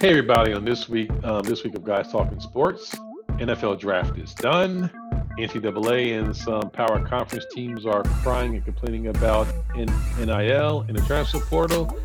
[0.00, 0.52] Hey everybody!
[0.52, 2.96] On this week, um, this week of Guys Talking Sports,
[3.38, 4.90] NFL Draft is done.
[5.38, 9.46] NCAA and some power conference teams are crying and complaining about
[9.76, 11.96] NIL in the transfer portal,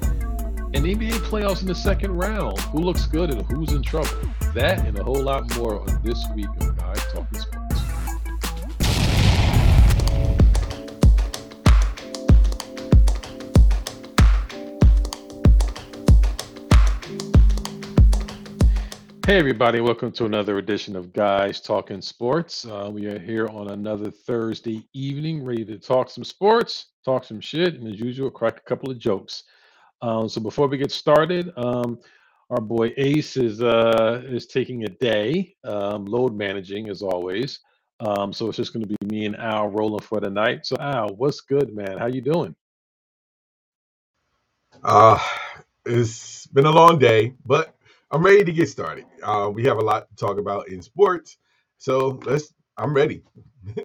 [0.74, 2.60] and NBA playoffs in the second round.
[2.60, 4.12] Who looks good and who's in trouble?
[4.54, 7.59] That and a whole lot more on this week of Guys Talking Sports.
[19.30, 22.66] Hey, everybody, welcome to another edition of Guys Talking Sports.
[22.66, 27.40] Uh, we are here on another Thursday evening, ready to talk some sports, talk some
[27.40, 29.44] shit, and as usual, crack a couple of jokes.
[30.02, 32.00] Um, so before we get started, um,
[32.50, 37.60] our boy Ace is uh, is taking a day, um, load managing as always.
[38.00, 40.66] Um, so it's just going to be me and Al rolling for the night.
[40.66, 42.00] So Al, what's good, man?
[42.00, 42.56] How you doing?
[44.84, 45.20] Uh,
[45.86, 47.76] it's been a long day, but
[48.12, 49.06] I'm ready to get started.
[49.22, 51.38] Uh, we have a lot to talk about in sports,
[51.78, 52.54] so let's.
[52.78, 53.24] I'm ready.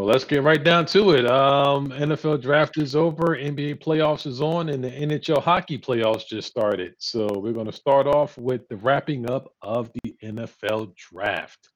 [0.00, 1.26] Well, let's get right down to it.
[1.26, 6.46] Um, NFL draft is over, NBA playoffs is on, and the NHL hockey playoffs just
[6.46, 6.94] started.
[6.98, 11.70] So we're going to start off with the wrapping up of the NFL draft.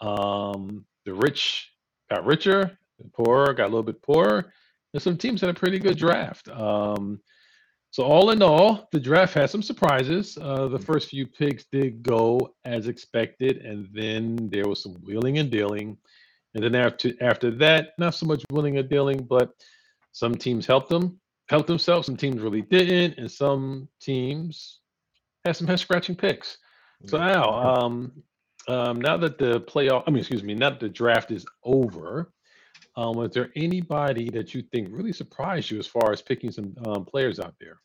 [0.00, 1.72] Um, the rich
[2.12, 4.52] got richer, the poor got a little bit poorer,
[4.92, 6.48] and some teams had a pretty good draft.
[6.50, 7.18] Um,
[7.94, 10.36] so all in all, the draft had some surprises.
[10.36, 15.38] Uh, the first few picks did go as expected, and then there was some wheeling
[15.38, 15.96] and dealing.
[16.54, 19.54] And then after after that, not so much wheeling and dealing, but
[20.10, 22.06] some teams helped them helped themselves.
[22.06, 24.80] Some teams really didn't, and some teams
[25.44, 26.58] had some head scratching picks.
[27.06, 28.24] So now, um,
[28.66, 32.32] um, now that the playoff, I mean, excuse me, now that the draft is over,
[32.96, 36.74] um, was there anybody that you think really surprised you as far as picking some
[36.86, 37.78] um, players out there?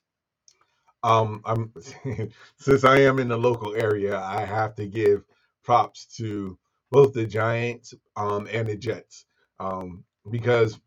[1.04, 1.74] Um, I'm
[2.58, 5.24] since I am in the local area, I have to give
[5.64, 6.58] props to
[6.92, 9.26] both the Giants um and the Jets.
[9.60, 10.80] Um, because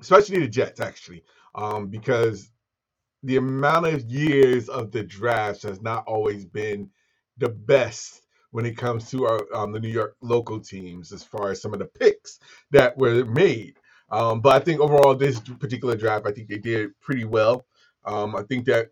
[0.00, 1.24] especially the Jets actually.
[1.54, 2.50] Um, because
[3.24, 6.90] the amount of years of the draft has not always been
[7.38, 11.50] the best when it comes to our um, the New York local teams as far
[11.50, 13.74] as some of the picks that were made.
[14.10, 17.66] Um, but I think overall this particular draft, I think they did pretty well.
[18.04, 18.88] Um, I think that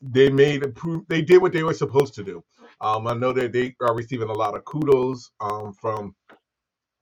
[0.00, 0.62] they made
[1.08, 2.44] they did what they were supposed to do.
[2.80, 6.14] Um, I know that they are receiving a lot of kudos um, from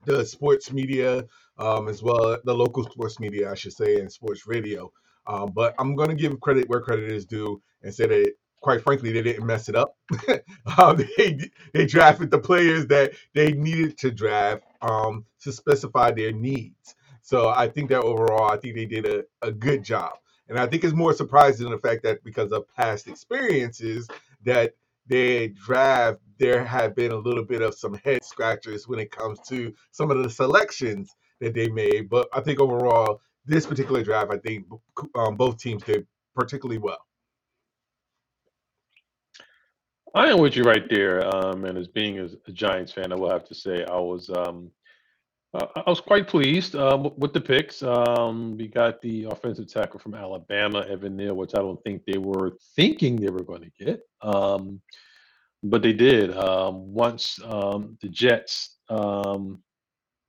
[0.05, 1.25] the sports media
[1.59, 4.91] um, as well, the local sports media, I should say, and sports radio.
[5.27, 8.35] Um, but I'm going to give credit where credit is due and say that,
[8.65, 9.97] quite frankly, they didn't mess it up.
[10.79, 11.39] Um, they
[11.75, 16.95] they drafted the players that they needed to draft um, to specify their needs.
[17.23, 20.15] So I think that overall, I think they did a, a good job.
[20.49, 24.09] And I think it's more surprising than the fact that because of past experiences
[24.45, 24.75] that
[25.07, 29.39] they draft, there have been a little bit of some head scratchers when it comes
[29.49, 32.09] to some of the selections that they made.
[32.09, 34.67] But I think overall, this particular draft, I think
[35.15, 37.05] um, both teams did particularly well.
[40.15, 41.27] I am with you right there.
[41.27, 44.31] Um, and as being a, a Giants fan, I will have to say I was
[44.31, 44.71] um,
[45.55, 47.83] uh, I was quite pleased um, with the picks.
[47.83, 52.19] Um, we got the offensive tackle from Alabama, Evan Neal, which I don't think they
[52.19, 54.81] were thinking they were going to get, um,
[55.63, 56.37] but they did.
[56.37, 59.63] Um, once um, the Jets um,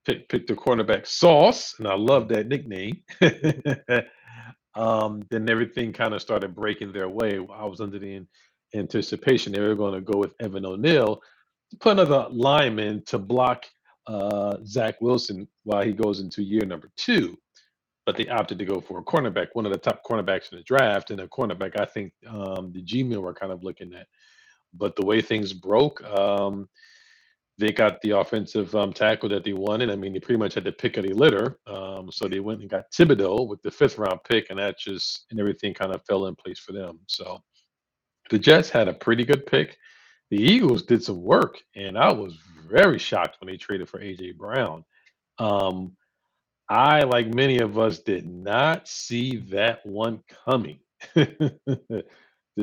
[0.05, 3.01] picked pick the cornerback Sauce, and I love that nickname.
[4.75, 7.37] um, then everything kind of started breaking their way.
[7.37, 8.25] I was under the
[8.75, 11.21] anticipation they were going to go with Evan O'Neill,
[11.79, 13.65] put another lineman to block
[14.07, 17.37] uh, Zach Wilson while he goes into year number two.
[18.05, 20.63] But they opted to go for a cornerback, one of the top cornerbacks in the
[20.63, 24.05] draft, and a cornerback I think um, the G-men were kind of looking at.
[24.75, 26.69] But the way things broke, um,
[27.57, 29.89] they got the offensive um, tackle that they wanted.
[29.89, 31.57] I mean, they pretty much had the pick of the litter.
[31.65, 35.25] Um, so they went and got Thibodeaux with the fifth round pick, and that just
[35.31, 36.99] and everything kind of fell in place for them.
[37.07, 37.41] So
[38.29, 39.77] the Jets had a pretty good pick.
[40.31, 42.37] The Eagles did some work, and I was
[42.67, 44.83] very shocked when they traded for AJ Brown.
[45.37, 45.95] Um,
[46.67, 50.79] I, like many of us, did not see that one coming,
[51.15, 52.03] to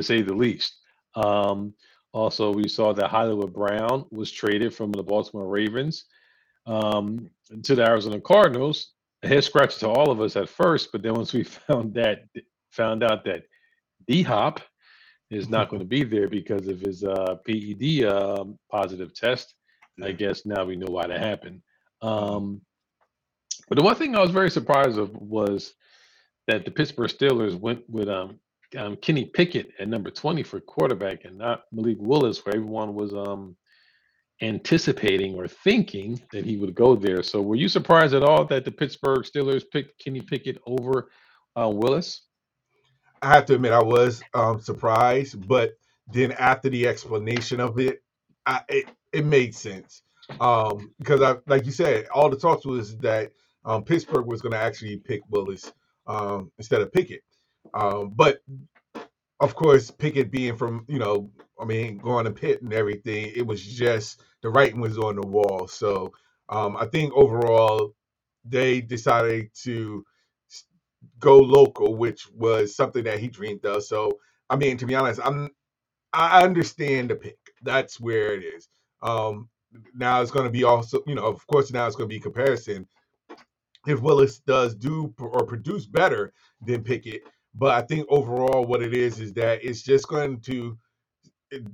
[0.00, 0.74] say the least.
[1.14, 1.74] Um,
[2.12, 6.04] also, we saw that Hollywood Brown was traded from the Baltimore Ravens
[6.66, 7.30] um,
[7.62, 8.92] to the Arizona Cardinals.
[9.22, 12.24] A head scratch to all of us at first, but then once we found that
[12.72, 13.44] found out that
[14.08, 14.60] D Hop
[15.32, 19.54] is not going to be there because of his uh, PED um, positive test,
[20.02, 21.62] I guess now we know why that happened.
[22.00, 22.60] Um,
[23.68, 25.74] but the one thing I was very surprised of was
[26.48, 28.40] that the Pittsburgh Steelers went with um,
[28.76, 33.12] um, Kenny Pickett at number 20 for quarterback and not Malik Willis, where everyone was
[33.12, 33.56] um,
[34.40, 37.22] anticipating or thinking that he would go there.
[37.22, 41.10] So were you surprised at all that the Pittsburgh Steelers picked Kenny Pickett over
[41.54, 42.22] uh, Willis?
[43.22, 45.74] I have to admit I was um, surprised, but
[46.12, 48.02] then after the explanation of it,
[48.46, 50.02] I, it it made sense
[50.40, 53.32] um, because I like you said, all the talks was that
[53.66, 55.72] um, Pittsburgh was going to actually pick Willis
[56.08, 57.22] um, instead of Pickett,
[57.74, 58.40] um, but
[59.40, 61.30] of course Pickett being from you know
[61.60, 65.26] I mean going to Pitt and everything, it was just the writing was on the
[65.26, 65.68] wall.
[65.68, 66.12] So
[66.48, 67.94] um, I think overall
[68.44, 70.04] they decided to
[71.20, 73.84] go local, which was something that he dreamed of.
[73.84, 74.18] So
[74.50, 75.50] I mean, to be honest, I'm
[76.14, 77.38] I understand the pick.
[77.62, 78.68] That's where it is.
[79.02, 79.50] Um,
[79.94, 82.20] now it's going to be also, you know, of course, now it's going to be
[82.20, 82.88] comparison.
[83.86, 86.32] If Willis does do or produce better
[86.66, 87.22] than Pickett,
[87.54, 90.78] but I think overall what it is is that it's just going to
[91.52, 91.64] it,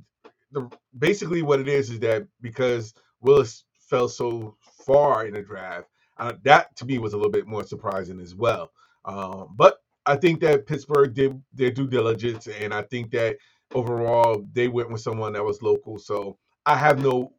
[0.52, 5.88] the basically what it is is that because Willis fell so far in the draft,
[6.18, 8.72] uh, that to me was a little bit more surprising as well.
[9.08, 13.38] Um, but I think that Pittsburgh did their due diligence, and I think that
[13.74, 15.98] overall they went with someone that was local.
[15.98, 17.32] So I have no,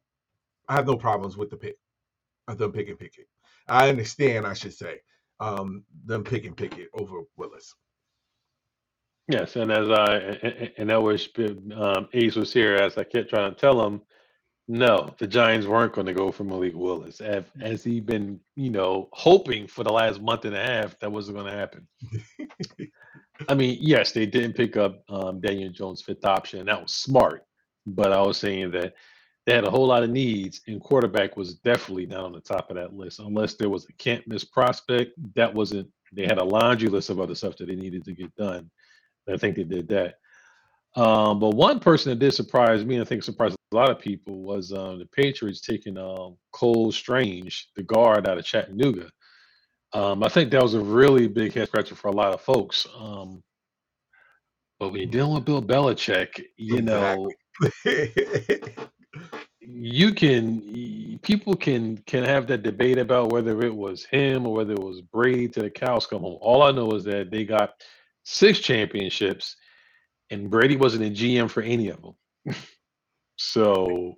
[0.68, 1.78] I have no problems with the pick,
[2.48, 3.28] them picking Pickett.
[3.68, 5.00] I understand, I should say,
[5.40, 7.76] um, them picking Pickett over Willis.
[9.28, 11.30] Yes, and as I and, and I wish
[11.76, 14.02] um, Ace was here, as I kept trying to tell him,
[14.72, 17.22] no, the Giants weren't going to go for Malik Willis.
[17.22, 21.12] As, as he been, you know, hoping for the last month and a half, that
[21.12, 21.88] wasn't going to happen.
[23.50, 26.68] I mean, yes, they didn't pick up um, Daniel Jones' fifth option.
[26.68, 27.46] That was smart.
[27.88, 28.94] But I was saying that
[29.48, 32.70] they had a whole lot of needs, and quarterback was definitely not on the top
[32.70, 33.18] of that list.
[33.18, 35.90] Unless there was a can't miss prospect, that wasn't.
[36.14, 38.70] They had a laundry list of other stuff that they needed to get done.
[39.28, 40.16] I think they did that.
[40.96, 44.00] Um, but one person that did surprise me, and I think surprised a lot of
[44.00, 49.10] people, was um, the Patriots taking um, Cole Strange, the guard out of Chattanooga.
[49.94, 52.88] Um, I think that was a really big head scratcher for a lot of folks.
[52.98, 53.44] Um,
[54.80, 57.32] but when you're dealing with Bill Belichick, you know,
[59.62, 64.74] you can people can can have that debate about whether it was him or whether
[64.74, 66.38] it was Brady to the cows come home.
[66.42, 67.74] All I know is that they got
[68.24, 69.58] six championships
[70.30, 72.56] and Brady wasn't a GM for any of them.
[73.40, 74.16] so,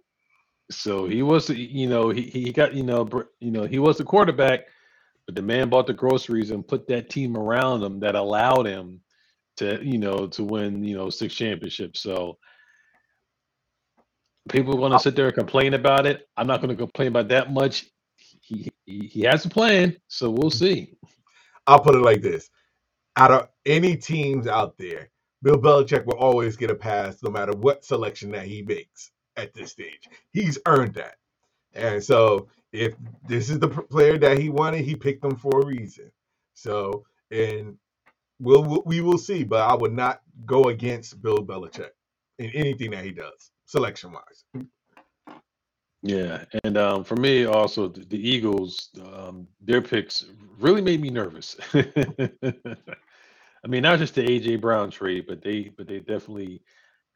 [0.71, 3.07] so he was, you know, he, he got, you know,
[3.39, 4.61] you know, he was the quarterback,
[5.27, 8.99] but the man bought the groceries and put that team around him that allowed him
[9.57, 11.99] to, you know, to win, you know, six championships.
[11.99, 12.39] So
[14.49, 16.27] people want to sit there and complain about it.
[16.35, 17.85] I'm not going to complain about that much.
[18.41, 20.95] He, he he has a plan, so we'll see.
[21.67, 22.49] I'll put it like this:
[23.17, 25.11] out of any teams out there,
[25.43, 29.53] Bill Belichick will always get a pass no matter what selection that he makes at
[29.53, 30.07] this stage.
[30.31, 31.15] He's earned that.
[31.73, 32.93] And so if
[33.27, 36.11] this is the player that he wanted, he picked them for a reason.
[36.53, 37.77] So, and
[38.39, 41.91] we'll, we will see, but I would not go against Bill Belichick
[42.39, 44.43] in anything that he does, selection wise.
[46.03, 50.25] Yeah, and um, for me also the, the Eagles, um, their picks
[50.59, 51.55] really made me nervous.
[53.63, 56.61] I mean, not just the AJ Brown trade, but they but they definitely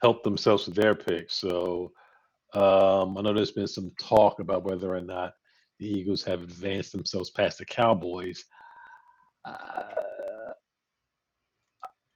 [0.01, 1.35] helped themselves with their picks.
[1.35, 1.91] So
[2.53, 5.33] um, I know there's been some talk about whether or not
[5.79, 8.45] the Eagles have advanced themselves past the Cowboys.
[9.43, 9.83] Uh,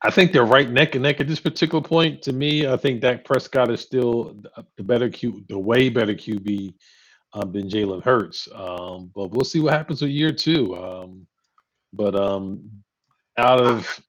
[0.02, 2.22] I think they're right neck and neck at this particular point.
[2.22, 4.38] To me, I think Dak Prescott is still
[4.78, 6.74] the better Q, the way better QB
[7.34, 8.48] um, than Jalen Hurts.
[8.54, 10.76] Um, but we'll see what happens with year two.
[10.78, 11.28] Um,
[11.92, 12.70] but um,
[13.38, 14.00] out of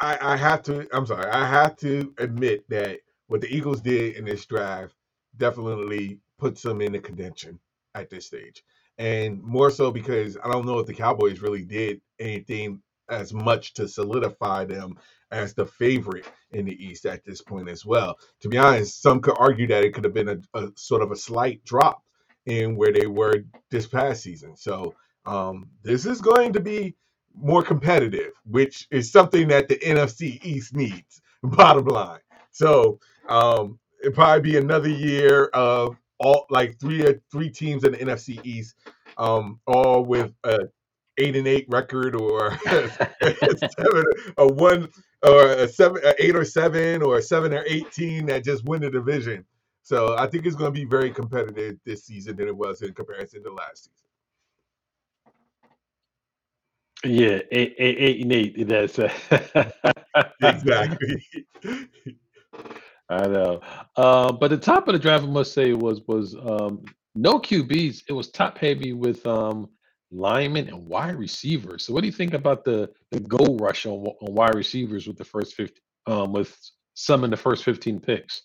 [0.00, 0.86] I, I have to.
[0.94, 1.30] I'm sorry.
[1.30, 4.94] I have to admit that what the Eagles did in this drive
[5.36, 7.58] definitely puts them in the contention
[7.94, 8.62] at this stage,
[8.98, 13.74] and more so because I don't know if the Cowboys really did anything as much
[13.74, 14.98] to solidify them
[15.30, 18.18] as the favorite in the East at this point as well.
[18.42, 21.10] To be honest, some could argue that it could have been a, a sort of
[21.10, 22.02] a slight drop
[22.46, 24.56] in where they were this past season.
[24.56, 24.94] So
[25.26, 26.96] um, this is going to be
[27.36, 31.20] more competitive, which is something that the NFC East needs.
[31.42, 32.20] Bottom line.
[32.50, 37.98] So um, it'll probably be another year of all like three three teams in the
[37.98, 38.76] NFC East,
[39.18, 40.58] um, all with a
[41.18, 42.88] eight and eight record or a
[43.78, 44.04] seven,
[44.38, 44.88] a one
[45.22, 48.90] or a seven, a eight or seven or seven or eighteen that just win the
[48.90, 49.44] division.
[49.82, 52.92] So I think it's going to be very competitive this season than it was in
[52.94, 54.07] comparison to last season.
[57.04, 58.68] Yeah, eight, eight, eight and eight.
[58.68, 59.12] That's uh,
[60.42, 61.24] Exactly.
[63.08, 63.60] I know.
[63.96, 68.02] Uh, but the top of the draft, I must say, was was um, no QBs.
[68.08, 69.68] It was top heavy with um,
[70.10, 71.86] linemen and wide receivers.
[71.86, 75.16] So, what do you think about the the goal rush on, on wide receivers with
[75.16, 76.56] the first fifty, um, with
[76.94, 78.42] some in the first fifteen picks?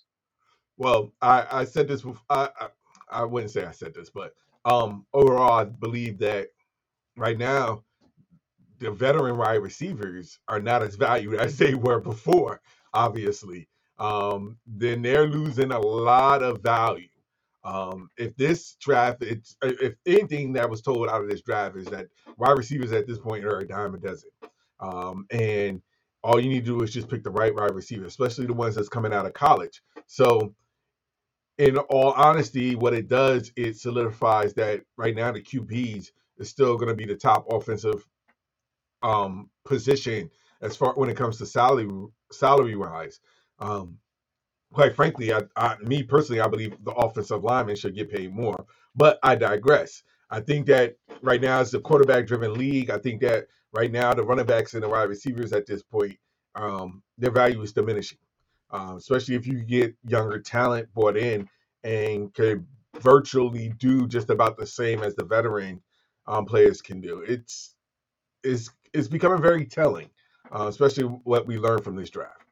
[0.77, 2.21] Well, I, I said this before.
[2.29, 2.67] I, I
[3.09, 4.33] I wouldn't say I said this, but
[4.65, 6.47] um, overall, I believe that
[7.17, 7.83] right now
[8.79, 12.61] the veteran wide receivers are not as valued as they were before.
[12.93, 13.67] Obviously,
[13.99, 17.07] um, then they're losing a lot of value.
[17.63, 21.87] Um, if this draft, it's if anything that was told out of this draft is
[21.87, 24.29] that wide receivers at this point are a dime a dozen,
[24.81, 25.81] um, and
[26.23, 28.75] all you need to do is just pick the right wide receiver, especially the ones
[28.75, 29.81] that's coming out of college.
[30.07, 30.53] So
[31.59, 36.77] in all honesty, what it does, it solidifies that right now the QBs is still
[36.77, 38.05] going to be the top offensive
[39.03, 40.29] um, position
[40.61, 41.89] as far when it comes to salary
[42.31, 43.19] salary wise.
[43.59, 43.97] Um,
[44.73, 48.65] quite frankly, I, I, me personally, I believe the offensive lineman should get paid more.
[48.95, 50.03] But I digress.
[50.29, 52.89] I think that right now it's a quarterback driven league.
[52.89, 56.17] I think that right now the running backs and the wide receivers at this point,
[56.55, 58.17] um, their value is diminishing,
[58.71, 61.47] um, especially if you get younger talent brought in
[61.83, 62.65] and can
[63.01, 65.81] virtually do just about the same as the veteran
[66.27, 67.21] um, players can do.
[67.21, 67.75] It's
[68.43, 70.09] it's it's becoming very telling,
[70.55, 72.43] uh, especially what we learned from this draft.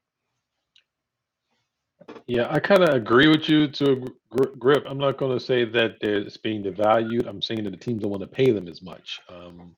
[2.27, 4.83] Yeah, I kind of agree with you to a gr- gr- grip.
[4.87, 7.27] I'm not going to say that it's being devalued.
[7.27, 9.21] I'm saying that the teams don't want to pay them as much.
[9.29, 9.75] Um,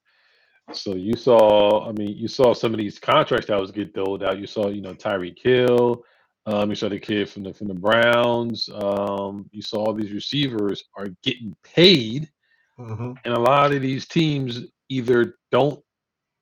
[0.72, 4.24] so you saw, I mean, you saw some of these contracts that was get doled
[4.24, 4.40] out.
[4.40, 6.04] You saw, you know, Tyreek Hill.
[6.46, 8.70] Um, you saw the kid from the from the Browns.
[8.74, 12.30] Um, you saw all these receivers are getting paid,
[12.78, 15.82] hmm and a lot of these teams either don't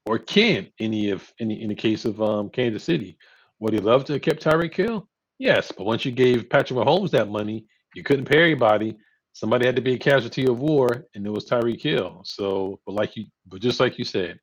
[0.05, 0.70] or can't.
[0.79, 3.17] Any of any in the case of um, Kansas City,
[3.60, 5.08] would he love to have kept Tyreek Hill?
[5.39, 7.65] Yes, but once you gave Patrick Mahomes that money,
[7.96, 8.96] you couldn't pay anybody.
[9.34, 12.22] Somebody had to be a casualty of war, and it was Tyreek Hill.
[12.25, 14.39] So, but like you, but just like you said,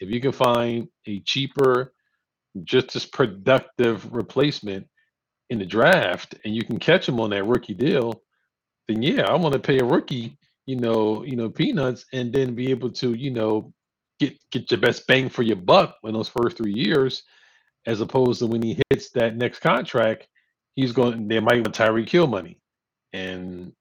[0.00, 1.92] if you can find a cheaper,
[2.64, 4.86] just as productive replacement
[5.50, 8.22] in the draft, and you can catch him on that rookie deal,
[8.88, 12.54] then yeah, I want to pay a rookie, you know, you know, peanuts, and then
[12.54, 13.72] be able to, you know,
[14.22, 17.24] get get your best bang for your buck in those first three years,
[17.86, 20.28] as opposed to when he hits that next contract,
[20.74, 21.28] he's going.
[21.28, 22.60] They might want Tyreek Hill money,
[23.12, 23.72] and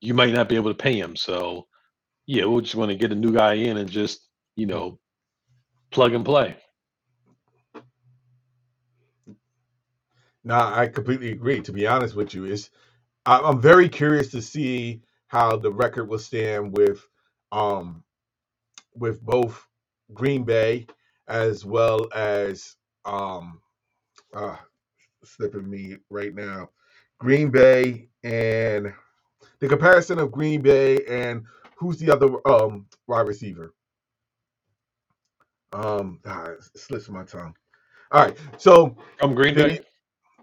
[0.00, 1.16] you might not be able to pay him.
[1.16, 1.66] So
[2.26, 4.20] yeah, we'll just want to get a new guy in and just
[4.56, 4.98] you know
[5.90, 6.56] plug and play.
[10.44, 11.60] Now, I completely agree.
[11.60, 12.70] To be honest with you, is
[13.26, 17.04] I'm very curious to see how the record will stand with
[17.50, 18.04] um
[18.98, 19.66] with both
[20.14, 20.86] Green Bay
[21.28, 23.60] as well as um
[24.34, 24.56] uh
[25.24, 26.70] slipping me right now.
[27.20, 28.92] Green Bay and
[29.60, 31.44] the comparison of Green Bay and
[31.78, 33.74] who's the other um wide receiver?
[35.72, 37.54] Um ah, it slips my tongue.
[38.12, 38.38] All right.
[38.58, 39.80] So From Green the Bay,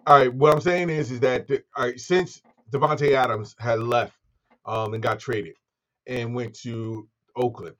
[0.08, 3.80] all right, what I'm saying is is that the, all right, since Davante Adams had
[3.80, 4.16] left
[4.66, 5.56] um and got traded
[6.08, 7.08] and went to
[7.38, 7.76] Oakland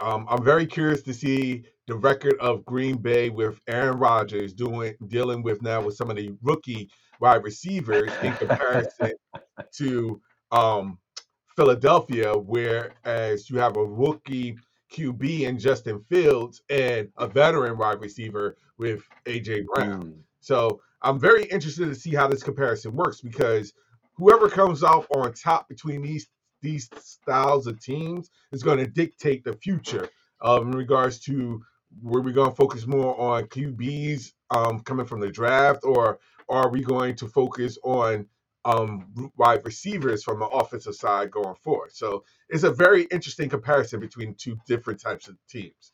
[0.00, 4.94] Um, I'm very curious to see the record of Green Bay with Aaron Rodgers doing
[5.08, 6.90] dealing with now with some of the rookie
[7.20, 9.12] wide receivers in comparison
[9.78, 10.20] to
[10.52, 10.98] um,
[11.56, 14.58] Philadelphia, whereas you have a rookie
[14.92, 19.88] QB in Justin Fields and a veteran wide receiver with AJ Brown.
[20.02, 23.72] Mm, So I'm very interested to see how this comparison works because
[24.16, 26.28] whoever comes off on top between these
[26.62, 30.08] these styles of teams is going to dictate the future
[30.42, 31.62] um, in regards to
[32.02, 36.70] where we're going to focus more on QBs um, coming from the draft or are
[36.70, 38.26] we going to focus on
[38.64, 41.92] um, wide receivers from the offensive side going forward?
[41.92, 45.92] So it's a very interesting comparison between two different types of teams.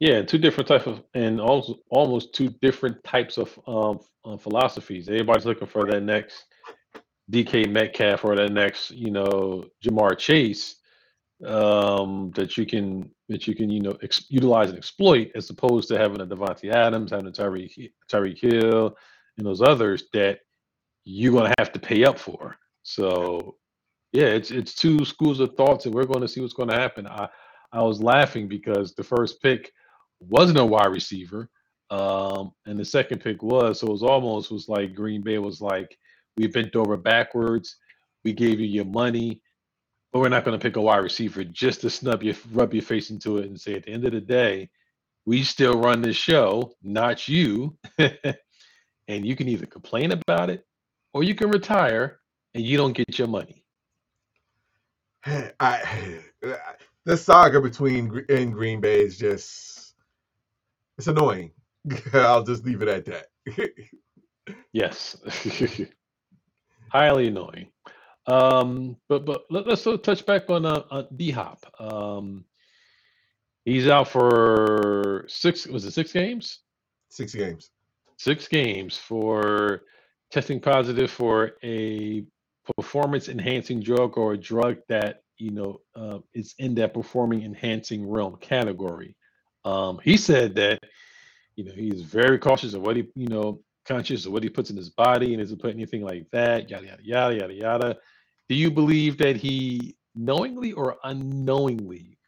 [0.00, 5.08] yeah, two different types of, and also almost two different types of um, uh, philosophies.
[5.08, 6.46] Everybody's looking for that next
[7.30, 10.76] DK Metcalf or that next, you know, Ja'Marr Chase
[11.46, 15.88] um, that you can that you can you know ex- utilize and exploit, as opposed
[15.88, 18.96] to having a Davante Adams, having a Tyreek Hi- Tyreek Hill,
[19.38, 20.40] and those others that
[21.04, 22.56] you're gonna have to pay up for.
[22.84, 23.56] So
[24.12, 26.78] yeah, it's it's two schools of thoughts, and we're going to see what's going to
[26.80, 27.06] happen.
[27.06, 27.28] I
[27.72, 29.72] I was laughing because the first pick
[30.20, 31.50] wasn't a wide receiver,
[31.90, 33.80] um, and the second pick was.
[33.80, 35.96] So it was almost was like Green Bay was like,
[36.36, 37.76] we bent over backwards,
[38.24, 39.40] we gave you your money,
[40.12, 42.82] But we're not going to pick a wide receiver just to snub your rub your
[42.82, 44.70] face into it and say at the end of the day,
[45.26, 47.76] we still run this show, not you.
[47.98, 50.64] and you can either complain about it
[51.12, 52.20] or you can retire
[52.54, 53.64] and you don't get your money.
[55.60, 56.20] I
[57.04, 59.94] the saga between in Green Bay is just
[60.98, 61.52] it's annoying.
[62.12, 63.26] I'll just leave it at that.
[64.72, 65.16] yes,
[66.92, 67.68] highly annoying.
[68.26, 71.64] Um, but but let, us touch back on uh, on D Hop.
[71.80, 72.44] Um,
[73.64, 75.66] he's out for six.
[75.66, 76.60] Was it six games?
[77.08, 77.70] Six games.
[78.18, 79.82] Six games for
[80.30, 82.24] testing positive for a
[82.76, 88.08] performance enhancing drug or a drug that you know uh, is in that performing enhancing
[88.08, 89.16] realm category.
[89.64, 90.84] Um, he said that
[91.56, 94.70] you know he's very cautious of what he you know conscious of what he puts
[94.70, 96.70] in his body and isn't put anything like that.
[96.70, 97.98] Yada yada yada yada yada.
[98.48, 102.18] Do you believe that he knowingly or unknowingly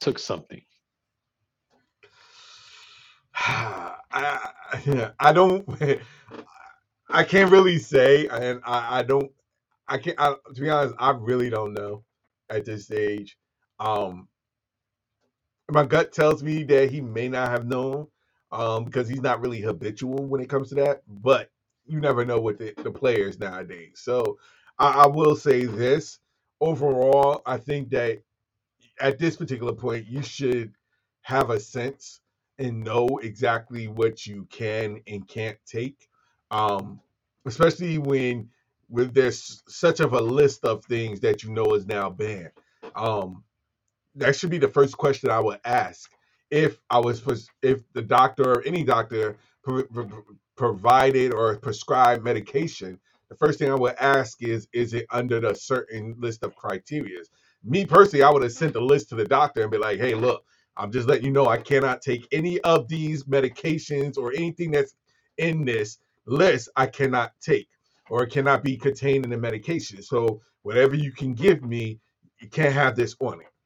[0.00, 0.62] took something?
[3.34, 5.66] I, I don't
[7.10, 9.30] I can't really say and I, I don't
[9.88, 12.04] I can't I, to be honest I really don't know
[12.50, 13.36] at this stage
[13.80, 14.28] um
[15.70, 18.06] my gut tells me that he may not have known
[18.52, 21.50] um because he's not really habitual when it comes to that but
[21.86, 24.38] you never know with the, the players nowadays so
[24.78, 26.18] I, I will say this
[26.60, 28.18] overall I think that
[29.00, 30.72] at this particular point you should
[31.22, 32.20] have a sense
[32.58, 36.08] and know exactly what you can and can't take.
[36.52, 37.00] Um,
[37.46, 38.50] especially when
[38.90, 42.52] with there's such of a list of things that you know is now banned.
[42.96, 43.44] Um,
[44.16, 46.10] that should be the first question I would ask
[46.50, 47.22] if I was
[47.62, 50.24] if the doctor or any doctor pro- pro-
[50.56, 52.98] provided or prescribed medication.
[53.30, 57.20] The first thing I would ask is is it under the certain list of criteria?
[57.64, 60.14] Me personally, I would have sent the list to the doctor and be like, hey,
[60.14, 60.44] look,
[60.76, 64.94] I'm just letting you know I cannot take any of these medications or anything that's
[65.38, 66.70] in this list.
[66.76, 67.68] I cannot take
[68.10, 70.02] or it cannot be contained in the medication.
[70.02, 72.00] So whatever you can give me,
[72.40, 73.59] you can't have this on it.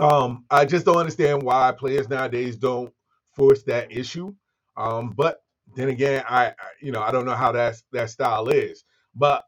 [0.00, 2.92] Um, I just don't understand why players nowadays don't
[3.34, 4.34] force that issue.
[4.76, 5.42] Um, but
[5.76, 8.84] then again, I, I you know I don't know how that that style is,
[9.14, 9.44] but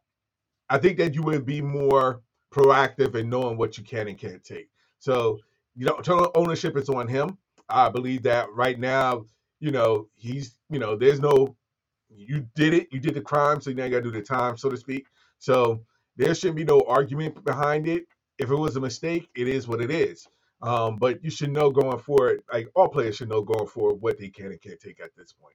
[0.68, 4.42] I think that you would be more proactive in knowing what you can and can't
[4.44, 4.68] take.
[4.98, 5.40] So
[5.76, 7.36] you know, total ownership is on him.
[7.68, 9.26] I believe that right now,
[9.60, 11.54] you know, he's, you know, there's no,
[12.10, 14.56] you did it, you did the crime, so now you got to do the time,
[14.56, 15.06] so to speak.
[15.38, 15.82] So
[16.16, 18.04] there shouldn't be no argument behind it.
[18.38, 20.26] If it was a mistake, it is what it is.
[20.62, 24.18] Um, but you should know going forward, like all players should know going forward what
[24.18, 25.54] they can and can't take at this point.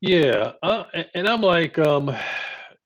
[0.00, 2.14] Yeah, uh, and I'm like, um,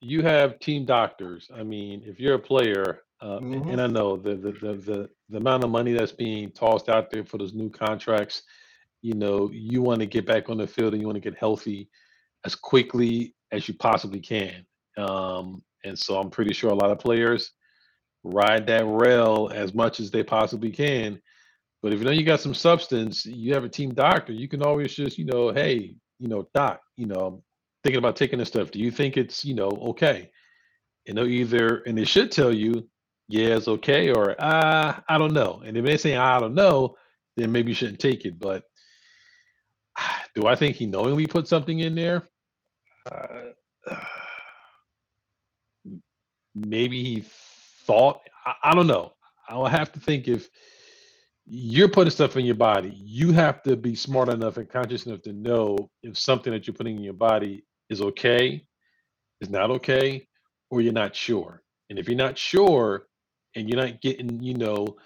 [0.01, 1.49] you have team doctors.
[1.55, 3.71] I mean, if you're a player, uh, mm-hmm.
[3.71, 7.11] and I know the, the the, the the amount of money that's being tossed out
[7.11, 8.43] there for those new contracts.
[9.01, 11.39] You know, you want to get back on the field and you want to get
[11.39, 11.89] healthy
[12.45, 14.67] as quickly as you possibly can.
[14.97, 17.53] Um, and so I'm pretty sure a lot of players
[18.25, 21.21] ride that rail as much as they possibly can.
[21.83, 24.63] But if you know you got some substance, you have a team doctor, you can
[24.63, 27.43] always just, you know, hey, you know, doc, you know, I'm
[27.83, 28.71] thinking about taking this stuff.
[28.71, 30.31] Do you think it's, you know, okay?
[31.05, 32.89] You know, either, and they should tell you,
[33.29, 35.63] yeah, it's okay, or uh, I don't know.
[35.65, 36.97] And if they say I don't know,
[37.37, 38.39] then maybe you shouldn't take it.
[38.39, 38.65] But
[40.35, 42.23] do I think he knowingly put something in there?
[43.11, 43.53] Uh,
[46.55, 47.25] maybe he
[47.87, 48.21] thought.
[48.47, 49.13] I, I don't know.
[49.49, 50.49] I'll have to think if
[51.47, 55.23] you're putting stuff in your body, you have to be smart enough and conscious enough
[55.23, 58.65] to know if something that you're putting in your body is okay,
[59.41, 60.27] is not okay,
[60.71, 61.63] or you're not sure.
[61.91, 63.07] And if you're not sure,
[63.55, 64.97] and you're not getting, you know,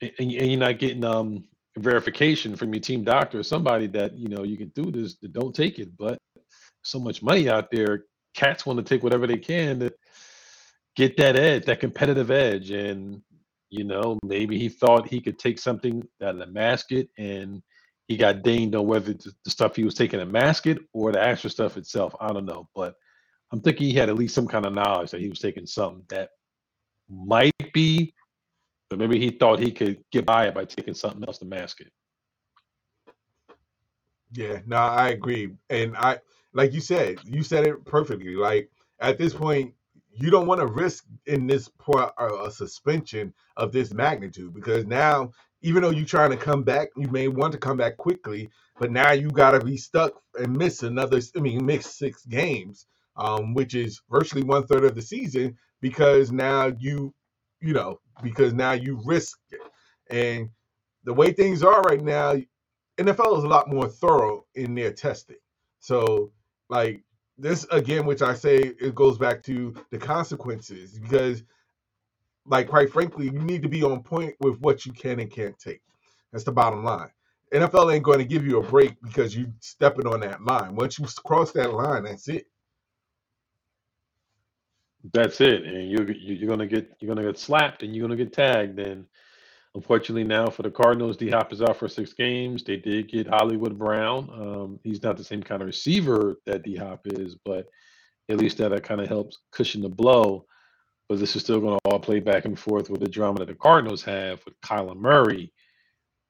[0.00, 1.44] and, and you're not getting um
[1.78, 5.54] verification from your team doctor or somebody that you know you can do this, don't
[5.54, 5.96] take it.
[5.96, 6.18] But
[6.82, 8.04] so much money out there,
[8.34, 9.92] cats want to take whatever they can to
[10.96, 13.22] get that edge, that competitive edge, and
[13.70, 17.62] you know maybe he thought he could take something that to mask it, and
[18.08, 21.20] he got dinged on whether the stuff he was taking to mask it or the
[21.20, 22.14] actual stuff itself.
[22.20, 22.94] I don't know, but
[23.52, 26.04] I'm thinking he had at least some kind of knowledge that he was taking something
[26.08, 26.30] that
[27.08, 28.14] might be,
[28.90, 31.80] but maybe he thought he could get by it by taking something else to mask
[31.80, 31.92] it.
[34.32, 35.50] Yeah, no, I agree.
[35.68, 36.18] And I
[36.54, 38.34] like you said, you said it perfectly.
[38.34, 39.74] Like at this point,
[40.14, 45.32] you don't want to risk in this point a suspension of this magnitude because now,
[45.62, 48.92] even though you're trying to come back, you may want to come back quickly, but
[48.92, 51.20] now you got to be stuck and miss another.
[51.36, 52.78] I mean, miss six games
[53.16, 57.14] um, which is virtually one third of the season, because now you,
[57.60, 59.60] you know, because now you risk it.
[60.10, 60.50] And
[61.04, 62.34] the way things are right now,
[62.98, 65.36] NFL is a lot more thorough in their testing.
[65.80, 66.32] So,
[66.70, 67.02] like
[67.42, 71.44] this again, which I say it goes back to the consequences because,
[72.46, 75.58] like, quite frankly, you need to be on point with what you can and can't
[75.58, 75.82] take.
[76.32, 77.10] That's the bottom line.
[77.52, 80.76] NFL ain't going to give you a break because you stepping on that line.
[80.76, 82.46] Once you cross that line, that's it.
[85.12, 88.32] That's it, and you're you're gonna get you're gonna get slapped and you're gonna get
[88.32, 88.78] tagged.
[88.78, 89.06] And
[89.74, 92.64] unfortunately, now for the Cardinals, D Hop is out for six games.
[92.64, 94.30] They did get Hollywood Brown.
[94.32, 97.68] Um, he's not the same kind of receiver that D Hop is, but
[98.28, 100.46] at least that kind of helps cushion the blow.
[101.08, 103.48] But this is still going to all play back and forth with the drama that
[103.48, 105.52] the Cardinals have with Kyler Murray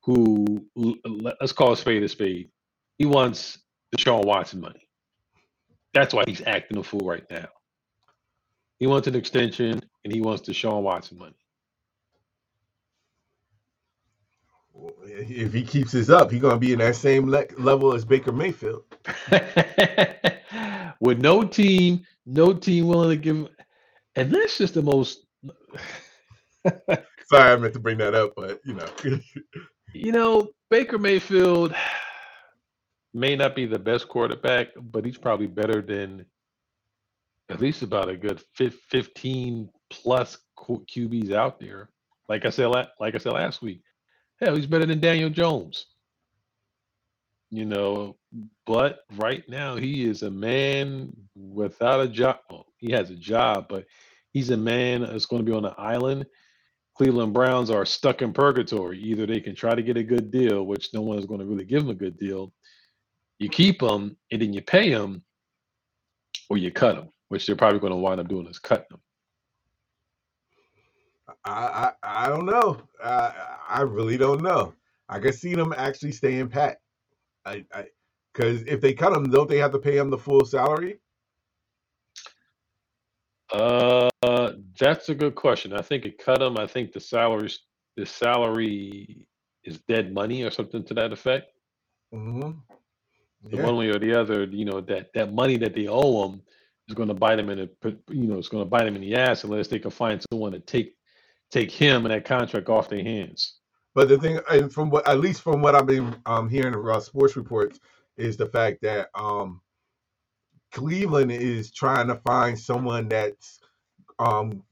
[0.02, 0.66] who
[1.04, 2.48] let's call a spade a spade.
[2.98, 3.58] He wants
[3.90, 4.88] the Deshaun Watson money.
[5.94, 7.48] That's why he's acting a fool right now.
[8.78, 11.36] He wants an extension and he wants the Deshaun Watson money.
[15.04, 18.32] If he keeps this up, he's gonna be in that same le- level as Baker
[18.32, 18.84] Mayfield.
[21.00, 23.48] With no team, no team willing to give,
[24.16, 25.26] and that's just the most.
[26.66, 28.86] Sorry, I meant to bring that up, but you know.
[29.94, 31.74] You know, Baker Mayfield
[33.12, 36.24] may not be the best quarterback, but he's probably better than
[37.50, 41.90] at least about a good 15 plus QBs out there.
[42.28, 43.82] Like I said, like I said last week,
[44.42, 45.86] hell, he's better than Daniel Jones.
[47.50, 48.16] You know,
[48.66, 52.38] but right now he is a man without a job.
[52.50, 53.84] Well, he has a job, but
[54.32, 56.26] he's a man that's going to be on an island
[56.94, 58.98] Cleveland Browns are stuck in purgatory.
[59.00, 61.46] Either they can try to get a good deal, which no one is going to
[61.46, 62.52] really give them a good deal.
[63.38, 65.22] You keep them and then you pay them,
[66.50, 69.00] or you cut them, which they're probably going to wind up doing is cutting them.
[71.44, 72.82] I I, I don't know.
[73.02, 73.32] I
[73.68, 74.74] I really don't know.
[75.08, 76.78] I can see them actually staying pat.
[77.44, 77.86] I I
[78.32, 81.00] because if they cut them, don't they have to pay them the full salary?
[83.52, 84.08] Uh,
[84.78, 85.72] that's a good question.
[85.74, 86.56] I think it cut him.
[86.58, 87.60] I think the salaries,
[87.96, 89.26] the salary
[89.64, 91.52] is dead money or something to that effect.
[92.12, 92.52] hmm
[93.50, 96.42] The one way or the other, you know, that that money that they owe him
[96.88, 99.02] is going to bite him in the, you know, it's going to bite him in
[99.02, 100.96] the ass unless they can find someone to take
[101.52, 103.58] take him and that contract off their hands.
[103.94, 107.04] But the thing, and from what, at least from what I've been um, hearing about
[107.04, 107.78] sports reports,
[108.16, 109.60] is the fact that um,
[110.72, 113.60] Cleveland is trying to find someone that's
[114.18, 114.62] um,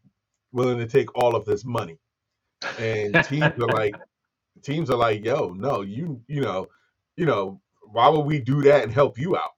[0.52, 1.98] willing to take all of this money,
[2.78, 3.94] and teams are like,
[4.62, 6.66] teams are like, yo, no, you, you know,
[7.16, 7.60] you know,
[7.92, 9.52] why would we do that and help you out?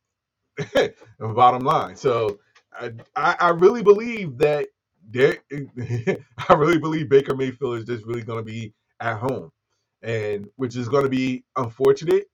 [1.21, 2.41] bottom line, so
[2.79, 4.69] I, I, I really believe that
[6.49, 9.51] I really believe Baker Mayfield is just really going to be at home,
[10.03, 12.27] and which is going to be unfortunate,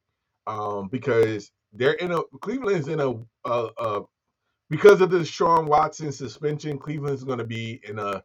[0.47, 3.13] um, because they're in a Cleveland's in a,
[3.51, 4.03] a, a
[4.71, 8.23] because of Deshaun Watson suspension, Cleveland's going to be in a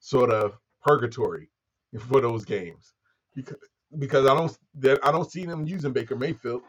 [0.00, 1.48] sort of purgatory
[2.08, 2.94] for those games
[3.34, 3.56] because
[3.98, 6.62] because I don't that I don't see them using Baker Mayfield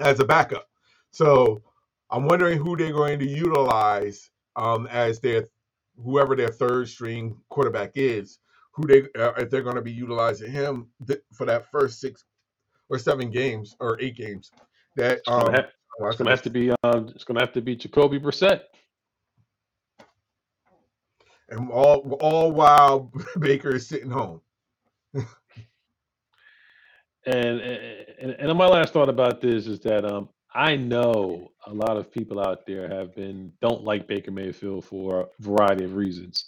[0.00, 0.66] as a backup.
[1.12, 1.62] So
[2.10, 5.44] I'm wondering who they're going to utilize um, as their
[6.02, 8.38] whoever their third string quarterback is.
[8.74, 12.24] Who they uh, if they're going to be utilizing him th- for that first six
[12.88, 14.50] or seven games or eight games
[14.96, 17.24] that It's going um to have, oh, it's going to have to be, um, it's
[17.24, 18.62] going to have to be Jacoby Brissett.
[21.48, 24.40] and all all while Baker is sitting home.
[27.26, 31.96] And, and and my last thought about this is that um I know a lot
[31.96, 36.44] of people out there have been don't like Baker Mayfield for a variety of reasons,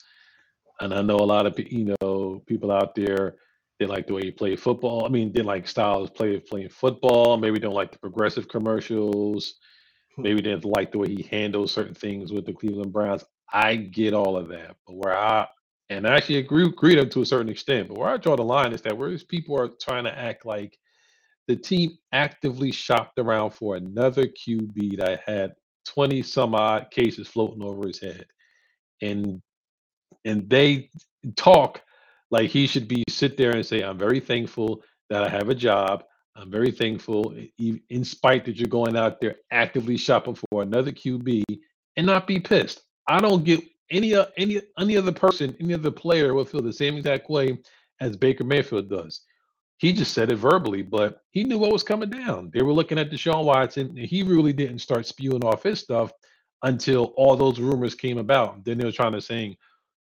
[0.81, 3.37] and I know a lot of pe- you know people out there
[3.79, 5.05] they like the way he played football.
[5.05, 7.37] I mean, they like styles play playing football.
[7.37, 9.55] Maybe don't like the progressive commercials.
[10.15, 10.23] Hmm.
[10.23, 13.25] Maybe didn't like the way he handles certain things with the Cleveland Browns.
[13.53, 15.47] I get all of that, but where I
[15.89, 18.43] and I actually agree agree to to a certain extent, but where I draw the
[18.43, 20.79] line is that where these people are trying to act like
[21.49, 25.55] the team actively shopped around for another QB that had
[25.87, 28.27] 20 some odd cases floating over his head.
[29.03, 29.41] And
[30.25, 30.91] and they
[31.37, 31.83] talk
[32.31, 35.55] like he should be sit there and say, I'm very thankful that I have a
[35.55, 36.05] job.
[36.35, 37.35] I'm very thankful,
[37.89, 41.45] in spite that you're going out there actively shopping for another QB
[41.97, 42.83] and not be pissed.
[43.09, 46.73] I don't get any o- any any other person, any other player will feel the
[46.73, 47.59] same exact way
[48.01, 49.23] as Baker Mayfield does.
[49.79, 52.51] He just said it verbally, but he knew what was coming down.
[52.53, 53.89] They were looking at Deshaun Watson.
[53.89, 56.13] and He really didn't start spewing off his stuff
[56.63, 58.65] until all those rumors came about.
[58.65, 59.57] Then they were trying to saying,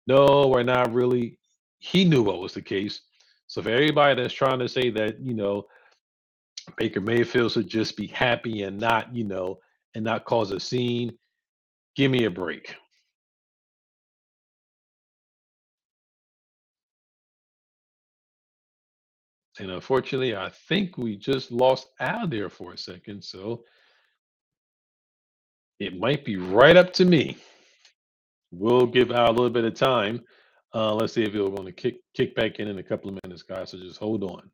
[0.06, 1.38] no, we're not really.
[1.78, 3.02] He knew what was the case.
[3.48, 5.66] So for everybody that's trying to say that, you know,
[6.76, 9.58] Baker Mayfield should just be happy and not, you know,
[9.94, 11.16] and not cause a scene,
[11.94, 12.74] give me a break.
[19.58, 23.22] And unfortunately, I think we just lost Al there for a second.
[23.24, 23.64] So
[25.78, 27.38] it might be right up to me.
[28.50, 30.22] We'll give Al a little bit of time.
[30.74, 33.18] Uh, let's see if he'll want to kick kick back in in a couple of
[33.24, 33.70] minutes, guys.
[33.70, 34.50] So just hold on.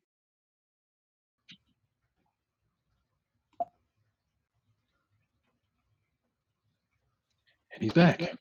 [7.73, 8.37] And he's back.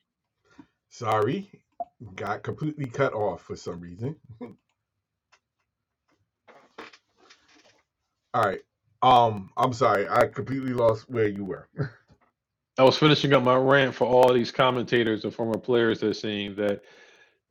[0.90, 1.50] Sorry,
[2.14, 4.16] got completely cut off for some reason.
[8.34, 8.60] All right.
[9.02, 11.68] Um, I'm sorry, I completely lost where you were.
[12.78, 16.14] I was finishing up my rant for all these commentators and former players that are
[16.14, 16.82] saying that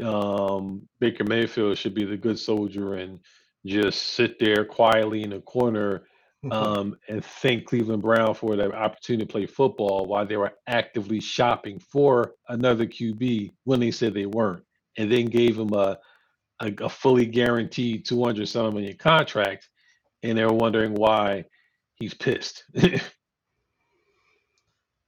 [0.04, 3.20] um, Baker Mayfield should be the good soldier and
[3.65, 6.04] just sit there quietly in a corner
[6.52, 11.20] um, and thank Cleveland Brown for the opportunity to play football while they were actively
[11.20, 14.63] shopping for another QB when they said they weren't,
[14.98, 16.00] and then gave him a
[16.62, 19.70] a, a fully guaranteed two hundred some million contract,
[20.24, 21.46] and they're wondering why
[21.96, 22.64] he's pissed.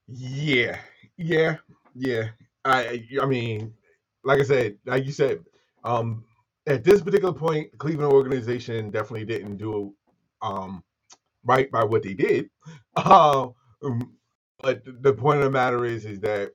[0.07, 0.79] yeah,
[1.17, 1.57] yeah,
[1.95, 2.29] yeah.
[2.65, 3.73] I I mean,
[4.23, 5.43] like I said, like you said,
[5.83, 6.23] um,
[6.67, 9.93] at this particular point, the Cleveland organization definitely didn't do
[10.41, 10.83] um
[11.45, 12.49] right by what they did.
[12.95, 13.49] Uh,
[14.61, 16.53] but the point of the matter is, is that